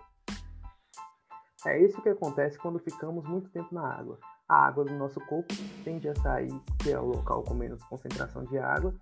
É 1.66 1.80
isso 1.84 2.02
que 2.02 2.10
acontece 2.10 2.58
quando 2.58 2.80
ficamos 2.80 3.28
muito 3.28 3.50
tempo 3.50 3.74
na 3.74 3.88
água. 3.88 4.20
A 4.48 4.68
água 4.68 4.84
do 4.84 4.94
nosso 4.94 5.20
corpo 5.22 5.54
tende 5.84 6.10
a 6.10 6.16
sair, 6.16 6.52
que 6.80 6.92
é 6.92 7.00
o 7.00 7.06
local 7.06 7.44
com 7.44 7.54
menos 7.54 7.84
concentração 7.86 8.44
de 8.46 8.58
água, 8.58 8.94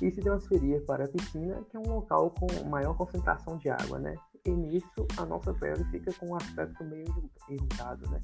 e 0.00 0.10
se 0.10 0.20
transferir 0.20 0.84
para 0.84 1.04
a 1.04 1.08
piscina, 1.08 1.62
que 1.70 1.76
é 1.76 1.80
um 1.80 1.94
local 1.94 2.30
com 2.30 2.46
maior 2.68 2.94
concentração 2.96 3.56
de 3.56 3.68
água, 3.68 3.98
né? 3.98 4.14
E 4.44 4.50
nisso 4.50 5.06
a 5.16 5.26
nossa 5.26 5.52
pele 5.54 5.84
fica 5.90 6.12
com 6.14 6.30
um 6.30 6.36
aspecto 6.36 6.84
meio 6.84 7.30
enrugado, 7.48 8.08
né? 8.10 8.20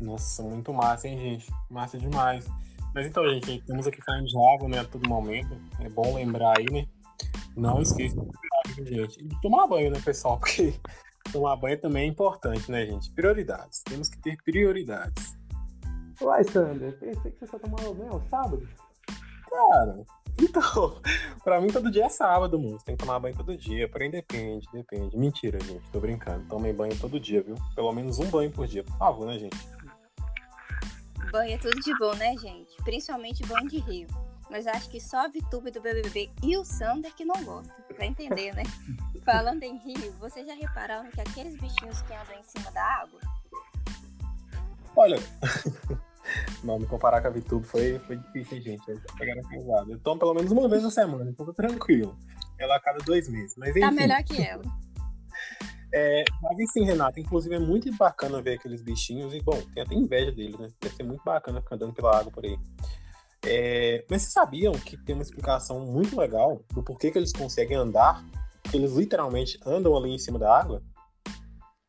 Nossa, 0.00 0.42
muito 0.42 0.72
massa, 0.72 1.08
hein, 1.08 1.18
gente? 1.18 1.52
Massa 1.68 1.98
demais. 1.98 2.46
Mas 2.94 3.06
então, 3.06 3.28
gente, 3.28 3.58
estamos 3.58 3.86
aqui 3.86 4.00
falando 4.04 4.26
de 4.26 4.38
água, 4.54 4.68
né, 4.68 4.80
a 4.80 4.84
todo 4.84 5.08
momento. 5.08 5.56
É 5.80 5.88
bom 5.88 6.14
lembrar 6.14 6.56
aí, 6.58 6.66
né? 6.70 6.86
Não 7.56 7.82
esqueça 7.82 8.16
de 8.76 8.84
gente. 8.86 9.20
E 9.20 9.28
tomar 9.40 9.66
banho, 9.66 9.90
né, 9.90 10.00
pessoal? 10.04 10.38
Porque 10.40 10.74
tomar 11.32 11.56
banho 11.56 11.80
também 11.80 12.04
é 12.04 12.06
importante, 12.06 12.70
né, 12.70 12.86
gente? 12.86 13.10
Prioridades. 13.12 13.82
Temos 13.82 14.08
que 14.08 14.18
ter 14.18 14.36
prioridades. 14.42 15.36
Uai, 16.20 16.42
Sander, 16.44 16.96
pensei 16.98 17.30
que 17.32 17.38
você 17.38 17.46
só 17.46 17.58
tomava 17.58 17.92
banho 17.92 18.12
aos 18.12 18.24
sábados. 18.28 18.68
Cara, 19.50 20.04
então, 20.40 21.00
pra 21.42 21.60
mim 21.60 21.68
todo 21.68 21.90
dia 21.90 22.06
é 22.06 22.08
sábado, 22.08 22.58
moço. 22.58 22.84
Tem 22.84 22.96
que 22.96 23.04
tomar 23.04 23.18
banho 23.18 23.36
todo 23.36 23.56
dia. 23.56 23.88
Porém, 23.88 24.10
depende, 24.10 24.66
depende. 24.72 25.16
Mentira, 25.16 25.58
gente. 25.60 25.82
Tô 25.90 26.00
brincando. 26.00 26.46
Tomem 26.48 26.72
banho 26.72 26.96
todo 26.98 27.18
dia, 27.18 27.42
viu? 27.42 27.56
Pelo 27.74 27.92
menos 27.92 28.18
um 28.18 28.30
banho 28.30 28.50
por 28.50 28.66
dia, 28.66 28.84
por 28.84 28.96
favor, 28.96 29.26
né, 29.26 29.38
gente? 29.38 29.56
Banho 31.32 31.54
é 31.54 31.58
tudo 31.58 31.78
de 31.80 31.98
bom, 31.98 32.14
né, 32.14 32.36
gente? 32.38 32.74
Principalmente 32.84 33.44
banho 33.46 33.68
de 33.68 33.78
rio. 33.78 34.06
Mas 34.48 34.66
acho 34.66 34.88
que 34.88 34.98
só 34.98 35.26
a 35.26 35.28
Vitube 35.28 35.70
do 35.70 35.80
BBB 35.80 36.30
e 36.42 36.56
o 36.56 36.64
Sander 36.64 37.14
que 37.14 37.24
não 37.24 37.44
gostam. 37.44 37.76
Pra 37.94 38.06
entender, 38.06 38.54
né? 38.54 38.62
Falando 39.24 39.62
em 39.62 39.76
rio, 39.76 40.12
vocês 40.18 40.46
já 40.46 40.54
repararam 40.54 41.10
que 41.10 41.20
aqueles 41.20 41.54
bichinhos 41.56 42.00
que 42.02 42.14
andam 42.14 42.34
em 42.38 42.42
cima 42.44 42.70
da 42.70 42.82
água? 42.82 43.20
Olha, 44.96 45.18
não, 46.62 46.78
me 46.78 46.86
comparar 46.86 47.20
com 47.20 47.28
a 47.28 47.30
VTube 47.30 47.66
foi, 47.66 47.98
foi 48.00 48.16
difícil, 48.16 48.60
gente. 48.60 48.84
Pegaram 49.18 49.42
pesado. 49.48 49.92
Eu 49.92 49.98
tomo 50.00 50.18
pelo 50.18 50.34
menos 50.34 50.50
uma 50.50 50.68
vez 50.68 50.82
na 50.82 50.90
semana, 50.90 51.30
então 51.30 51.46
tô 51.46 51.52
tranquilo. 51.52 52.16
Ela 52.58 52.76
a 52.76 52.80
cada 52.80 52.98
dois 52.98 53.28
meses. 53.28 53.54
Mas, 53.56 53.68
tá 53.68 53.70
enfim, 53.70 53.80
tá 53.80 53.90
melhor 53.90 54.22
que 54.24 54.42
ela. 54.42 54.62
É, 55.90 56.22
mas 56.42 56.70
sim, 56.70 56.84
Renata, 56.84 57.18
inclusive 57.18 57.54
é 57.54 57.58
muito 57.58 57.90
bacana 57.96 58.42
ver 58.42 58.58
aqueles 58.58 58.82
bichinhos 58.82 59.32
e, 59.32 59.40
bom, 59.40 59.58
tem 59.72 59.82
até 59.82 59.94
inveja 59.94 60.30
deles, 60.30 60.58
né? 60.58 60.68
Deve 60.78 60.94
ser 60.94 61.02
muito 61.02 61.24
bacana 61.24 61.62
ficar 61.62 61.76
andando 61.76 61.94
pela 61.94 62.14
água 62.14 62.30
por 62.30 62.44
aí. 62.44 62.58
É, 63.46 64.04
mas 64.10 64.22
vocês 64.22 64.34
sabiam 64.34 64.72
que 64.72 64.96
tem 64.96 65.14
uma 65.14 65.22
explicação 65.22 65.80
muito 65.86 66.18
legal 66.18 66.62
do 66.74 66.82
porquê 66.82 67.10
que 67.10 67.16
eles 67.16 67.32
conseguem 67.32 67.76
andar? 67.76 68.22
Que 68.70 68.76
eles 68.76 68.92
literalmente 68.92 69.58
andam 69.64 69.96
ali 69.96 70.10
em 70.10 70.18
cima 70.18 70.38
da 70.38 70.54
água? 70.54 70.82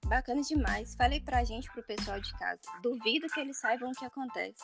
Bacana 0.09 0.41
demais. 0.41 0.95
Falei 0.95 1.21
pra 1.21 1.43
gente, 1.43 1.71
pro 1.71 1.83
pessoal 1.83 2.19
de 2.19 2.33
casa. 2.39 2.61
Duvido 2.81 3.27
que 3.27 3.39
eles 3.39 3.59
saibam 3.59 3.91
o 3.91 3.93
que 3.93 4.03
acontece. 4.03 4.63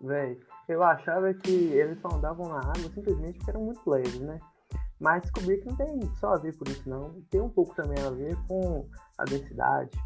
Véi, 0.00 0.36
eu 0.68 0.82
achava 0.82 1.32
que 1.32 1.50
eles 1.50 2.00
só 2.00 2.08
andavam 2.08 2.48
na 2.48 2.58
água 2.58 2.90
simplesmente 2.92 3.38
porque 3.38 3.50
eram 3.50 3.62
muito 3.62 3.88
leves, 3.88 4.18
né? 4.18 4.40
Mas 4.98 5.22
descobri 5.22 5.58
que 5.60 5.68
não 5.68 5.76
tem 5.76 6.14
só 6.16 6.34
a 6.34 6.38
ver 6.38 6.56
por 6.58 6.66
isso, 6.66 6.88
não. 6.88 7.22
Tem 7.30 7.40
um 7.40 7.48
pouco 7.48 7.76
também 7.76 8.02
a 8.02 8.10
ver 8.10 8.36
com 8.48 8.88
a 9.16 9.24
densidade. 9.24 9.96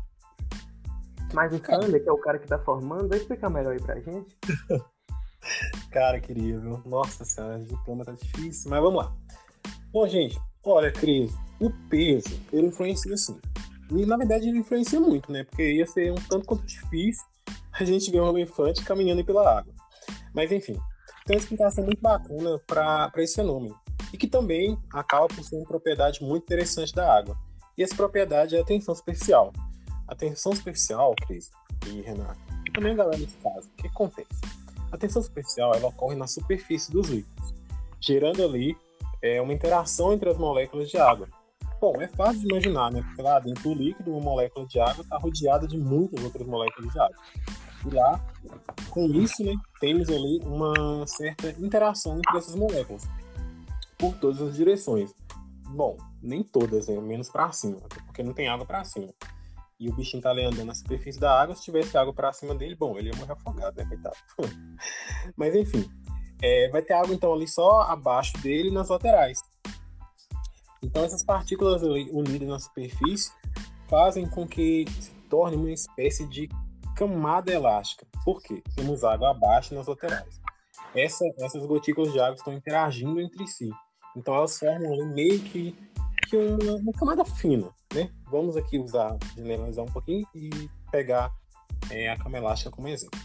Mas 1.32 1.54
o 1.54 1.64
Sander, 1.64 2.02
que 2.02 2.08
é 2.08 2.12
o 2.12 2.18
cara 2.18 2.38
que 2.38 2.46
tá 2.46 2.58
formando, 2.58 3.08
vai 3.08 3.18
explicar 3.18 3.48
melhor 3.48 3.72
aí 3.72 3.80
pra 3.80 3.98
gente. 3.98 4.36
cara, 5.90 6.20
queria, 6.20 6.58
viu? 6.60 6.82
Nossa 6.84 7.24
senhora, 7.24 7.60
diploma 7.60 8.04
tá 8.04 8.12
difícil, 8.12 8.70
mas 8.70 8.82
vamos 8.82 9.04
lá. 9.04 9.16
Bom, 9.90 10.06
gente, 10.06 10.38
olha, 10.62 10.92
Cris, 10.92 11.32
o 11.58 11.70
peso, 11.88 12.38
ele 12.52 12.66
influencia 12.66 13.16
sim. 13.16 13.40
E 13.90 14.06
na 14.06 14.16
verdade 14.16 14.48
ele 14.48 14.58
influencia 14.58 15.00
muito, 15.00 15.32
né? 15.32 15.44
Porque 15.44 15.72
ia 15.72 15.86
ser 15.86 16.12
um 16.12 16.16
tanto 16.16 16.46
quanto 16.46 16.64
difícil 16.66 17.24
a 17.72 17.84
gente 17.84 18.10
ver 18.10 18.20
um 18.20 18.28
elefante 18.36 18.84
caminhando 18.84 19.24
pela 19.24 19.58
água. 19.58 19.72
Mas 20.34 20.52
enfim, 20.52 20.78
tem 21.24 21.36
uma 21.36 21.40
explicação 21.40 21.84
muito 21.84 22.00
bacana 22.00 22.60
para 22.66 23.12
esse 23.18 23.36
fenômeno. 23.36 23.78
E 24.12 24.16
que 24.16 24.26
também 24.26 24.78
acaba 24.92 25.26
por 25.28 25.42
ser 25.44 25.56
uma 25.56 25.66
propriedade 25.66 26.22
muito 26.22 26.44
interessante 26.44 26.94
da 26.94 27.12
água. 27.12 27.36
E 27.76 27.82
essa 27.82 27.94
propriedade 27.94 28.56
é 28.56 28.60
a 28.60 28.64
tensão 28.64 28.94
superficial. 28.94 29.52
A 30.06 30.14
tensão 30.14 30.54
superficial, 30.54 31.14
Cris 31.26 31.50
e 31.86 32.00
Renato, 32.00 32.40
e 32.66 32.72
também 32.72 32.92
a 32.92 32.96
galera 32.96 33.18
nesse 33.18 33.36
caso, 33.38 33.68
o 33.68 33.82
que 33.82 33.86
acontece? 33.86 34.28
A 34.90 34.96
tensão 34.96 35.22
superficial 35.22 35.74
ela 35.74 35.88
ocorre 35.88 36.16
na 36.16 36.26
superfície 36.26 36.90
dos 36.90 37.08
líquidos, 37.08 37.54
gerando 38.00 38.42
ali 38.42 38.76
é, 39.22 39.40
uma 39.40 39.52
interação 39.52 40.12
entre 40.12 40.28
as 40.28 40.38
moléculas 40.38 40.90
de 40.90 40.96
água. 40.96 41.28
Bom, 41.80 41.94
é 42.00 42.08
fácil 42.08 42.40
de 42.40 42.46
imaginar, 42.46 42.90
né? 42.90 43.02
Porque 43.02 43.22
lá 43.22 43.38
dentro 43.38 43.62
do 43.62 43.74
líquido, 43.74 44.10
uma 44.10 44.20
molécula 44.20 44.66
de 44.66 44.80
água 44.80 45.02
está 45.02 45.16
rodeada 45.16 45.66
de 45.66 45.78
muitas 45.78 46.22
outras 46.24 46.46
moléculas 46.46 46.92
de 46.92 46.98
água. 46.98 47.16
E 47.86 47.94
lá, 47.94 48.20
com 48.90 49.06
isso, 49.06 49.44
né, 49.44 49.54
temos 49.80 50.08
ali 50.08 50.40
uma 50.44 51.06
certa 51.06 51.50
interação 51.50 52.18
entre 52.18 52.38
essas 52.38 52.56
moléculas 52.56 53.08
por 53.96 54.16
todas 54.16 54.42
as 54.42 54.56
direções. 54.56 55.14
Bom, 55.68 55.96
nem 56.20 56.42
todas, 56.42 56.88
né? 56.88 56.98
menos 57.00 57.28
para 57.28 57.52
cima, 57.52 57.78
porque 58.06 58.22
não 58.22 58.32
tem 58.32 58.48
água 58.48 58.66
para 58.66 58.82
cima. 58.84 59.12
E 59.78 59.88
o 59.88 59.94
bichinho 59.94 60.22
tá 60.22 60.30
ali 60.30 60.44
andando 60.44 60.64
na 60.64 60.74
superfície 60.74 61.20
da 61.20 61.40
água, 61.40 61.54
se 61.54 61.62
tivesse 61.62 61.96
água 61.96 62.12
para 62.12 62.32
cima 62.32 62.54
dele, 62.54 62.74
bom, 62.74 62.98
ele 62.98 63.10
ia 63.10 63.16
morrer 63.16 63.32
afogado, 63.32 63.76
né, 63.76 63.84
coitado. 63.84 64.16
Mas 65.36 65.54
enfim, 65.54 65.88
é, 66.42 66.68
vai 66.70 66.82
ter 66.82 66.94
água 66.94 67.14
então 67.14 67.32
ali 67.32 67.46
só 67.46 67.82
abaixo 67.82 68.32
dele 68.38 68.70
nas 68.70 68.88
laterais. 68.88 69.38
Então 70.82 71.04
essas 71.04 71.24
partículas 71.24 71.82
unidas 71.82 72.48
na 72.48 72.58
superfície 72.58 73.32
fazem 73.88 74.28
com 74.28 74.46
que 74.46 74.84
se 75.00 75.10
torne 75.28 75.56
uma 75.56 75.70
espécie 75.70 76.26
de 76.26 76.48
camada 76.96 77.52
elástica. 77.52 78.06
Por 78.24 78.42
quê? 78.42 78.62
Temos 78.74 79.04
água 79.04 79.30
abaixo 79.30 79.74
nas 79.74 79.86
laterais. 79.86 80.40
Essa, 80.94 81.24
essas 81.38 81.64
gotículas 81.66 82.12
de 82.12 82.20
água 82.20 82.34
estão 82.34 82.52
interagindo 82.52 83.20
entre 83.20 83.46
si. 83.46 83.70
Então 84.16 84.34
elas 84.34 84.58
formam 84.58 85.06
meio 85.12 85.40
que, 85.40 85.76
que 86.28 86.36
uma, 86.36 86.74
uma, 86.76 86.92
camada 86.92 87.24
fina. 87.24 87.70
Né? 87.94 88.10
Vamos 88.30 88.56
aqui 88.56 88.78
usar, 88.78 89.16
generalizar 89.36 89.84
um 89.84 89.92
pouquinho 89.92 90.26
e 90.34 90.50
pegar 90.90 91.30
é, 91.90 92.10
a 92.10 92.18
cama 92.18 92.38
elástica 92.38 92.70
como 92.70 92.88
exemplo. 92.88 93.18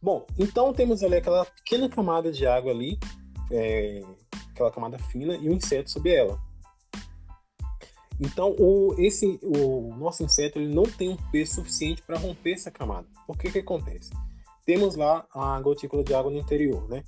Bom, 0.00 0.26
então 0.38 0.72
temos 0.72 1.02
ali 1.02 1.16
aquela 1.16 1.44
pequena 1.44 1.88
camada 1.88 2.30
de 2.30 2.46
água 2.46 2.70
ali, 2.70 2.98
é, 3.50 4.02
aquela 4.50 4.70
camada 4.70 4.98
fina, 4.98 5.36
e 5.36 5.48
o 5.48 5.52
inseto 5.52 5.90
sobre 5.90 6.14
ela. 6.14 6.38
Então, 8.18 8.54
o, 8.58 8.94
esse, 8.98 9.38
o 9.42 9.94
nosso 9.96 10.22
inseto 10.22 10.58
ele 10.58 10.74
não 10.74 10.84
tem 10.84 11.08
um 11.10 11.16
peso 11.30 11.56
suficiente 11.56 12.02
para 12.02 12.18
romper 12.18 12.52
essa 12.52 12.70
camada. 12.70 13.06
O 13.28 13.34
que, 13.34 13.50
que 13.50 13.58
acontece? 13.58 14.10
Temos 14.64 14.96
lá 14.96 15.26
a 15.34 15.60
gotícula 15.60 16.02
de 16.02 16.14
água 16.14 16.30
no 16.30 16.38
interior, 16.38 16.88
né? 16.88 17.04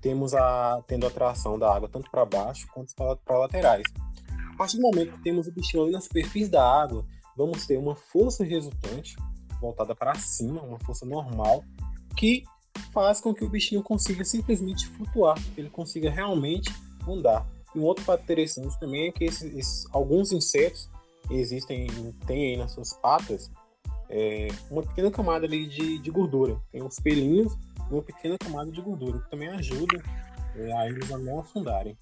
Temos 0.00 0.34
a 0.34 0.82
tendo 0.86 1.04
a 1.04 1.08
atração 1.08 1.58
da 1.58 1.74
água 1.74 1.88
tanto 1.88 2.10
para 2.10 2.24
baixo 2.24 2.66
quanto 2.72 2.94
para 2.94 3.38
laterais. 3.38 3.84
A 4.52 4.56
partir 4.56 4.76
do 4.76 4.82
momento 4.82 5.12
que 5.12 5.22
temos 5.22 5.46
o 5.46 5.52
bichinho 5.52 5.84
ali 5.84 5.92
na 5.92 6.00
superfície 6.00 6.50
da 6.50 6.62
água, 6.62 7.06
vamos 7.36 7.66
ter 7.66 7.78
uma 7.78 7.94
força 7.94 8.44
resultante 8.44 9.16
voltada 9.60 9.94
para 9.94 10.14
cima, 10.14 10.62
uma 10.62 10.78
força 10.80 11.06
normal, 11.06 11.64
que 12.16 12.44
faz 12.92 13.20
com 13.20 13.32
que 13.34 13.44
o 13.44 13.48
bichinho 13.48 13.82
consiga 13.82 14.24
simplesmente 14.24 14.86
flutuar, 14.88 15.36
que 15.54 15.60
ele 15.60 15.70
consiga 15.70 16.10
realmente 16.10 16.70
andar. 17.06 17.46
E 17.74 17.78
um 17.78 17.84
outro 17.84 18.04
fato 18.04 18.22
interessante 18.22 18.78
também 18.78 19.08
é 19.08 19.12
que 19.12 19.24
esses, 19.24 19.54
esses, 19.54 19.86
alguns 19.92 20.32
insetos 20.32 20.90
existem, 21.30 21.86
têm 22.26 22.52
aí 22.52 22.56
nas 22.56 22.72
suas 22.72 22.92
patas 22.94 23.50
é, 24.08 24.48
uma 24.70 24.82
pequena 24.82 25.10
camada 25.10 25.46
ali 25.46 25.66
de, 25.66 25.98
de 25.98 26.10
gordura. 26.10 26.60
Tem 26.72 26.82
uns 26.82 26.98
pelinhos 26.98 27.56
uma 27.90 28.02
pequena 28.02 28.38
camada 28.38 28.70
de 28.70 28.80
gordura, 28.80 29.18
que 29.18 29.30
também 29.30 29.48
ajuda 29.48 30.02
é, 30.56 30.72
a 30.72 30.86
eles 30.86 31.10
a 31.10 31.18
não 31.18 31.40
afundarem. 31.40 31.96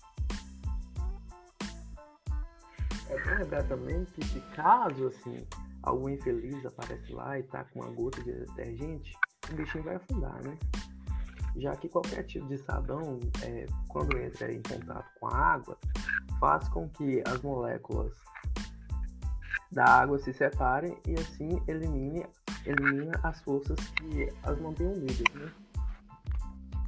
É 3.08 3.24
bom 3.24 3.38
lembrar 3.38 3.66
também 3.66 4.04
que 4.04 4.24
se 4.26 4.40
caso 4.54 5.06
assim, 5.06 5.46
algum 5.82 6.10
infeliz 6.10 6.64
aparece 6.66 7.10
lá 7.12 7.38
e 7.38 7.42
tá 7.44 7.64
com 7.64 7.80
uma 7.80 7.90
gota 7.90 8.22
de 8.22 8.32
detergente, 8.32 9.12
o 9.50 9.54
bichinho 9.54 9.84
vai 9.84 9.96
afundar, 9.96 10.42
né? 10.44 10.58
Já 11.56 11.76
que 11.76 11.88
qualquer 11.88 12.24
tipo 12.24 12.46
de 12.46 12.58
sabão, 12.58 13.18
é, 13.42 13.66
quando 13.88 14.16
entra 14.18 14.52
em 14.52 14.62
contato 14.62 15.10
com 15.18 15.26
a 15.26 15.36
água, 15.36 15.76
faz 16.38 16.68
com 16.68 16.88
que 16.90 17.22
as 17.26 17.40
moléculas 17.42 18.12
da 19.72 19.84
água 19.84 20.18
se 20.18 20.32
separem 20.32 20.96
e 21.06 21.14
assim 21.14 21.62
elimine, 21.66 22.26
elimina 22.64 23.18
as 23.22 23.40
forças 23.42 23.78
que 23.90 24.28
as 24.42 24.58
mantenham 24.60 24.94
vivas, 24.94 25.34
né? 25.34 25.52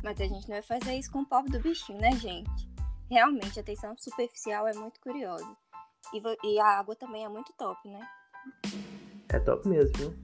Mas 0.02 0.20
a 0.20 0.24
gente 0.24 0.48
não 0.48 0.56
vai 0.56 0.62
fazer 0.62 0.94
isso 0.94 1.10
com 1.10 1.20
o 1.20 1.26
pobre 1.26 1.50
do 1.50 1.60
bichinho, 1.60 2.00
né, 2.00 2.12
gente? 2.12 2.70
Realmente, 3.10 3.60
a 3.60 3.62
tensão 3.62 3.94
superficial 3.98 4.66
é 4.66 4.72
muito 4.72 4.98
curiosa. 5.00 5.56
E, 6.14 6.48
e 6.48 6.58
a 6.58 6.78
água 6.78 6.96
também 6.96 7.24
é 7.24 7.28
muito 7.28 7.52
top, 7.52 7.88
né? 7.88 8.00
É 9.28 9.38
top 9.40 9.68
mesmo, 9.68 9.96
viu? 9.98 10.14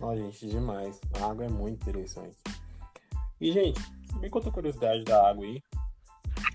Ó, 0.00 0.14
gente, 0.14 0.46
demais. 0.46 1.00
A 1.20 1.30
água 1.30 1.46
é 1.46 1.48
muito 1.48 1.88
interessante. 1.88 2.36
E, 3.40 3.52
gente, 3.52 3.80
bem 4.18 4.30
outra 4.32 4.50
curiosidade 4.50 5.02
da 5.04 5.30
água 5.30 5.44
aí, 5.44 5.62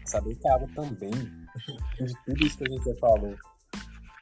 saber 0.05 0.35
que 0.35 0.47
a 0.47 0.55
água 0.55 0.67
também, 0.75 1.11
de 1.11 2.13
tudo 2.25 2.45
isso 2.45 2.57
que 2.57 2.63
a 2.63 2.71
gente 2.71 2.85
já 2.85 2.95
falou, 2.99 3.35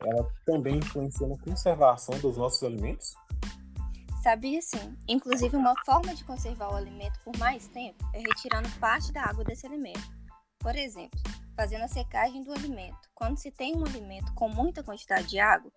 ela 0.05 0.29
também 0.45 0.77
influencia 0.77 1.27
na 1.27 1.37
conservação 1.39 2.17
dos 2.19 2.37
nossos 2.37 2.63
alimentos? 2.63 3.13
Sabia 4.21 4.61
sim. 4.61 4.97
Inclusive, 5.07 5.57
uma 5.57 5.75
forma 5.85 6.15
de 6.15 6.23
conservar 6.23 6.71
o 6.71 6.75
alimento 6.75 7.19
por 7.25 7.37
mais 7.37 7.67
tempo 7.67 8.01
é 8.13 8.19
retirando 8.19 8.69
parte 8.79 9.11
da 9.11 9.23
água 9.23 9.43
desse 9.43 9.65
alimento. 9.65 10.01
Por 10.59 10.75
exemplo, 10.75 11.19
fazendo 11.57 11.83
a 11.83 11.89
secagem 11.89 12.43
do 12.43 12.53
alimento. 12.53 13.09
Quando 13.13 13.37
se 13.37 13.51
tem 13.51 13.75
um 13.75 13.85
alimento 13.85 14.33
com 14.33 14.47
muita 14.47 14.81
quantidade 14.81 15.27
de 15.27 15.39
água, 15.39 15.69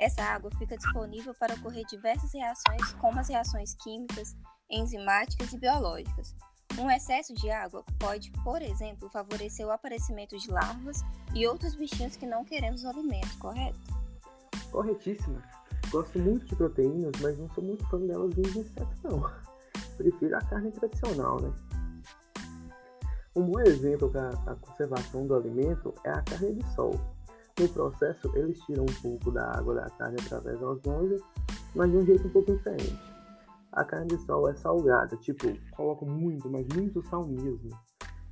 essa 0.00 0.22
água 0.24 0.50
fica 0.58 0.76
disponível 0.76 1.32
para 1.38 1.54
ocorrer 1.54 1.84
diversas 1.86 2.32
reações, 2.34 2.92
como 2.94 3.20
as 3.20 3.28
reações 3.28 3.74
químicas, 3.74 4.34
enzimáticas 4.70 5.52
e 5.52 5.58
biológicas. 5.58 6.34
Um 6.78 6.90
excesso 6.90 7.32
de 7.34 7.50
água 7.50 7.84
pode, 8.00 8.32
por 8.42 8.60
exemplo, 8.60 9.08
favorecer 9.08 9.64
o 9.66 9.70
aparecimento 9.70 10.36
de 10.36 10.50
larvas 10.50 11.02
e 11.32 11.46
outros 11.46 11.76
bichinhos 11.76 12.16
que 12.16 12.26
não 12.26 12.44
queremos 12.44 12.82
no 12.82 12.90
alimento, 12.90 13.38
correto? 13.38 13.78
Corretíssimo. 14.72 15.40
Gosto 15.90 16.18
muito 16.18 16.46
de 16.46 16.56
proteínas, 16.56 17.12
mas 17.20 17.38
não 17.38 17.48
sou 17.54 17.62
muito 17.62 17.86
fã 17.88 18.00
delas 18.00 18.34
de 18.34 18.40
insetos, 18.40 19.02
não. 19.04 19.30
Prefiro 19.96 20.36
a 20.36 20.40
carne 20.40 20.72
tradicional, 20.72 21.40
né? 21.40 21.52
Um 23.36 23.42
bom 23.42 23.60
exemplo 23.60 24.10
para 24.10 24.30
a 24.30 24.54
conservação 24.56 25.26
do 25.26 25.36
alimento 25.36 25.94
é 26.04 26.10
a 26.10 26.22
carne 26.22 26.54
de 26.54 26.74
sol. 26.74 27.00
No 27.60 27.68
processo, 27.68 28.32
eles 28.36 28.58
tiram 28.60 28.82
um 28.82 29.00
pouco 29.00 29.30
da 29.30 29.56
água 29.56 29.74
da 29.74 29.90
carne 29.90 30.16
através 30.20 30.58
da 30.58 30.68
osmose, 30.68 31.22
mas 31.74 31.90
de 31.90 31.96
um 31.96 32.04
jeito 32.04 32.26
um 32.26 32.30
pouco 32.30 32.52
diferente. 32.52 33.13
A 33.74 33.84
carne 33.84 34.06
de 34.06 34.18
sol 34.18 34.48
é 34.48 34.54
salgada, 34.54 35.16
tipo, 35.16 35.48
coloco 35.72 36.06
muito, 36.06 36.48
mas 36.48 36.64
muito 36.76 37.02
sal 37.08 37.26
mesmo. 37.26 37.70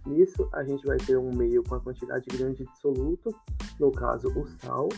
Nisso, 0.06 0.48
a 0.52 0.62
gente 0.62 0.86
vai 0.86 0.96
ter 0.98 1.16
um 1.16 1.34
meio 1.34 1.64
com 1.64 1.74
a 1.74 1.80
quantidade 1.80 2.24
grande 2.26 2.64
de 2.64 2.80
soluto, 2.80 3.34
no 3.80 3.90
caso 3.90 4.28
o 4.28 4.46
sal, 4.60 4.88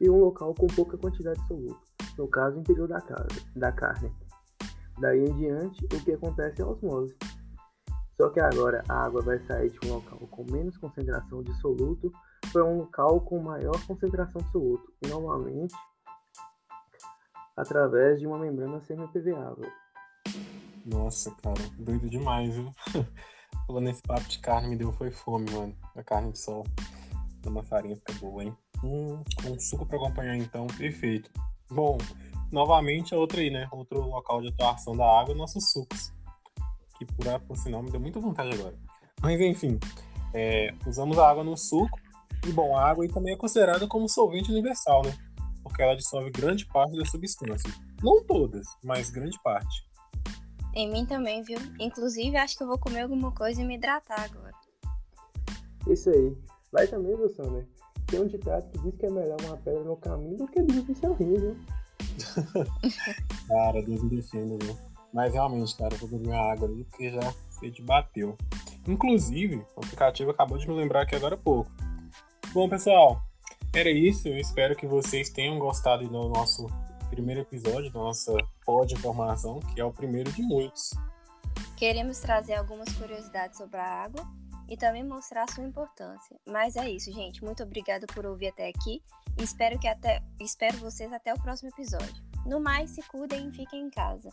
e 0.00 0.08
um 0.08 0.20
local 0.20 0.54
com 0.54 0.68
pouca 0.68 0.96
quantidade 0.96 1.40
de 1.40 1.46
soluto, 1.48 1.80
no 2.16 2.28
caso 2.28 2.56
o 2.56 2.60
interior 2.60 2.86
da, 2.86 3.00
casa, 3.00 3.26
da 3.56 3.72
carne. 3.72 4.12
Daí 5.00 5.24
em 5.24 5.36
diante, 5.36 5.84
o 5.84 6.04
que 6.04 6.12
acontece 6.12 6.62
é 6.62 6.64
a 6.64 6.68
osmose. 6.68 7.16
Só 8.16 8.28
que 8.28 8.38
agora 8.38 8.84
a 8.88 9.06
água 9.06 9.22
vai 9.22 9.40
sair 9.40 9.70
de 9.70 9.88
um 9.88 9.94
local 9.94 10.18
com 10.30 10.44
menos 10.52 10.78
concentração 10.78 11.42
de 11.42 11.52
soluto 11.60 12.12
para 12.52 12.64
um 12.64 12.78
local 12.78 13.20
com 13.22 13.42
maior 13.42 13.84
concentração 13.88 14.40
de 14.40 14.52
soluto, 14.52 14.92
normalmente 15.08 15.74
através 17.56 18.20
de 18.20 18.26
uma 18.26 18.38
membrana 18.38 18.80
semi-permeável. 18.80 19.79
Nossa, 20.84 21.30
cara, 21.42 21.62
doido 21.78 22.08
demais, 22.08 22.54
viu? 22.54 22.72
Falando 23.66 23.84
nesse 23.84 24.02
papo 24.02 24.28
de 24.28 24.38
carne, 24.38 24.68
me 24.68 24.76
deu 24.76 24.92
foi 24.92 25.10
fome, 25.10 25.50
mano. 25.50 25.76
A 25.94 26.02
carne 26.02 26.32
de 26.32 26.38
sol. 26.38 26.66
Uma 27.46 27.62
farinha 27.62 27.96
fica 27.96 28.12
boa, 28.14 28.44
hein? 28.44 28.56
Hum, 28.82 29.22
com 29.42 29.58
suco 29.58 29.86
para 29.86 29.96
acompanhar, 29.96 30.36
então, 30.36 30.66
perfeito. 30.66 31.30
Bom, 31.70 31.98
novamente, 32.50 33.14
outra 33.14 33.40
aí, 33.40 33.50
né? 33.50 33.68
Outro 33.70 34.00
local 34.00 34.40
de 34.40 34.48
atuação 34.48 34.96
da 34.96 35.20
água, 35.20 35.34
nossos 35.34 35.70
sucos. 35.70 36.12
Que 36.98 37.04
por, 37.04 37.40
por 37.40 37.56
sinal 37.56 37.82
me 37.82 37.90
deu 37.90 38.00
muita 38.00 38.20
vontade 38.20 38.54
agora. 38.54 38.76
Mas 39.22 39.40
enfim, 39.40 39.78
é, 40.34 40.72
usamos 40.86 41.18
a 41.18 41.28
água 41.28 41.44
no 41.44 41.56
suco. 41.56 41.98
E 42.46 42.52
bom, 42.52 42.76
a 42.76 42.88
água 42.88 43.04
aí 43.04 43.10
também 43.10 43.34
é 43.34 43.36
considerada 43.36 43.86
como 43.86 44.08
solvente 44.08 44.50
universal, 44.50 45.02
né? 45.04 45.16
Porque 45.62 45.82
ela 45.82 45.94
dissolve 45.94 46.30
grande 46.30 46.66
parte 46.66 46.96
da 46.96 47.04
substância. 47.04 47.70
Não 48.02 48.24
todas, 48.24 48.66
mas 48.82 49.10
grande 49.10 49.38
parte. 49.42 49.89
Em 50.74 50.90
mim 50.90 51.04
também, 51.04 51.42
viu? 51.42 51.58
Inclusive, 51.78 52.36
acho 52.36 52.56
que 52.56 52.62
eu 52.62 52.68
vou 52.68 52.78
comer 52.78 53.02
alguma 53.02 53.32
coisa 53.32 53.60
e 53.60 53.64
me 53.64 53.76
hidratar 53.76 54.24
agora. 54.24 54.54
Isso 55.88 56.10
aí. 56.10 56.36
Vai 56.72 56.86
também, 56.86 57.16
viu, 57.16 57.28
Sander? 57.30 57.66
Tem 58.06 58.20
um 58.20 58.26
ditado 58.26 58.70
que 58.70 58.78
diz 58.78 58.94
que 58.96 59.06
é 59.06 59.10
melhor 59.10 59.36
uma 59.44 59.56
pedra 59.56 59.82
no 59.82 59.96
caminho 59.96 60.36
do 60.36 60.46
que 60.46 60.62
Deus 60.62 60.86
no 60.86 60.94
seu 60.94 61.14
rio, 61.14 61.40
viu? 61.40 61.56
cara, 63.48 63.82
Deus 63.82 64.02
me 64.02 64.16
defenda, 64.16 64.56
viu? 64.64 64.76
Mas 65.12 65.32
realmente, 65.32 65.76
cara, 65.76 65.94
eu 65.94 65.98
vou 65.98 66.08
beber 66.08 66.28
uma 66.28 66.52
água 66.52 66.68
ali 66.68 66.84
porque 66.84 67.10
já 67.10 67.34
te 67.60 67.82
bateu. 67.82 68.36
Inclusive, 68.86 69.64
o 69.76 69.80
aplicativo 69.84 70.30
acabou 70.30 70.56
de 70.56 70.68
me 70.68 70.74
lembrar 70.74 71.02
aqui 71.02 71.14
agora 71.14 71.34
há 71.34 71.38
pouco. 71.38 71.70
Bom, 72.52 72.68
pessoal, 72.68 73.20
era 73.74 73.90
isso. 73.90 74.28
Eu 74.28 74.38
espero 74.38 74.76
que 74.76 74.86
vocês 74.86 75.30
tenham 75.30 75.58
gostado 75.58 76.08
do 76.08 76.28
nosso 76.28 76.66
primeiro 77.10 77.40
episódio, 77.40 77.92
da 77.92 77.98
nossa 77.98 78.32
pod 78.70 78.94
informação, 78.94 79.58
que 79.58 79.80
é 79.80 79.84
o 79.84 79.90
primeiro 79.90 80.30
de 80.30 80.42
muitos. 80.42 80.92
Queremos 81.76 82.20
trazer 82.20 82.54
algumas 82.54 82.88
curiosidades 82.92 83.58
sobre 83.58 83.78
a 83.78 83.84
água 83.84 84.24
e 84.68 84.76
também 84.76 85.02
mostrar 85.02 85.50
sua 85.50 85.64
importância. 85.64 86.36
Mas 86.46 86.76
é 86.76 86.88
isso, 86.88 87.10
gente. 87.12 87.42
Muito 87.42 87.64
obrigada 87.64 88.06
por 88.14 88.24
ouvir 88.24 88.46
até 88.46 88.68
aqui 88.68 89.02
e 89.36 89.42
espero 89.42 89.76
que 89.76 89.88
até 89.88 90.22
espero 90.38 90.78
vocês 90.78 91.12
até 91.12 91.34
o 91.34 91.40
próximo 91.40 91.68
episódio. 91.70 92.22
No 92.46 92.60
mais, 92.60 92.90
se 92.90 93.02
cuidem 93.08 93.48
e 93.48 93.52
fiquem 93.52 93.86
em 93.86 93.90
casa. 93.90 94.30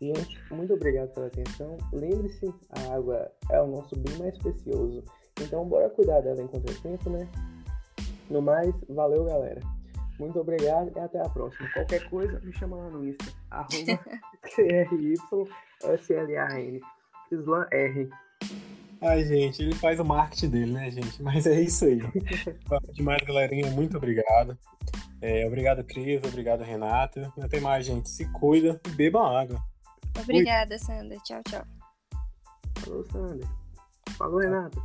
Gente, 0.00 0.54
muito 0.54 0.72
obrigado 0.74 1.12
pela 1.14 1.26
atenção. 1.26 1.76
Lembre-se, 1.92 2.54
a 2.70 2.94
água 2.94 3.28
é 3.50 3.60
o 3.60 3.66
nosso 3.66 3.96
bem 3.96 4.16
mais 4.18 4.38
precioso. 4.38 5.02
Então, 5.40 5.64
bora 5.64 5.90
cuidar 5.90 6.20
dela 6.20 6.40
enquanto 6.40 6.70
é 6.70 6.74
tempo, 6.74 7.10
né? 7.10 7.28
No 8.30 8.40
mais, 8.40 8.72
valeu, 8.88 9.24
galera. 9.24 9.73
Muito 10.18 10.38
obrigado 10.38 10.92
e 10.94 10.98
até 10.98 11.20
a 11.20 11.28
próxima. 11.28 11.68
Qualquer 11.72 12.08
coisa, 12.08 12.40
me 12.40 12.52
chama 12.52 12.76
lá 12.76 12.88
no 12.90 13.06
Insta. 13.06 13.32
Arroba 13.50 14.00
TRYSLAN. 14.54 15.48
Islan 17.32 17.66
R. 17.72 18.10
Ai, 19.00 19.24
gente, 19.24 19.62
ele 19.62 19.74
faz 19.74 19.98
o 20.00 20.04
marketing 20.04 20.48
dele, 20.48 20.72
né, 20.72 20.90
gente? 20.90 21.22
Mas 21.22 21.46
é 21.46 21.60
isso 21.60 21.84
aí. 21.84 22.00
Demais, 22.94 23.22
galerinha. 23.22 23.70
Muito 23.70 23.96
obrigado. 23.96 24.56
É, 25.20 25.46
obrigado, 25.46 25.84
Cris. 25.84 26.22
Obrigado, 26.24 26.62
Renata. 26.62 27.32
Até 27.40 27.60
mais, 27.60 27.84
gente. 27.84 28.08
Se 28.08 28.30
cuida 28.32 28.80
e 28.86 28.90
beba 28.90 29.40
água. 29.40 29.60
Obrigada, 30.20 30.78
Sandra. 30.78 31.18
Tchau, 31.24 31.42
tchau. 31.48 31.64
Falou, 32.78 33.04
Sandra. 33.04 33.48
Falou, 34.16 34.38
Renata. 34.38 34.80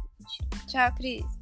Tchau, 0.68 0.96
Cris. 0.96 1.39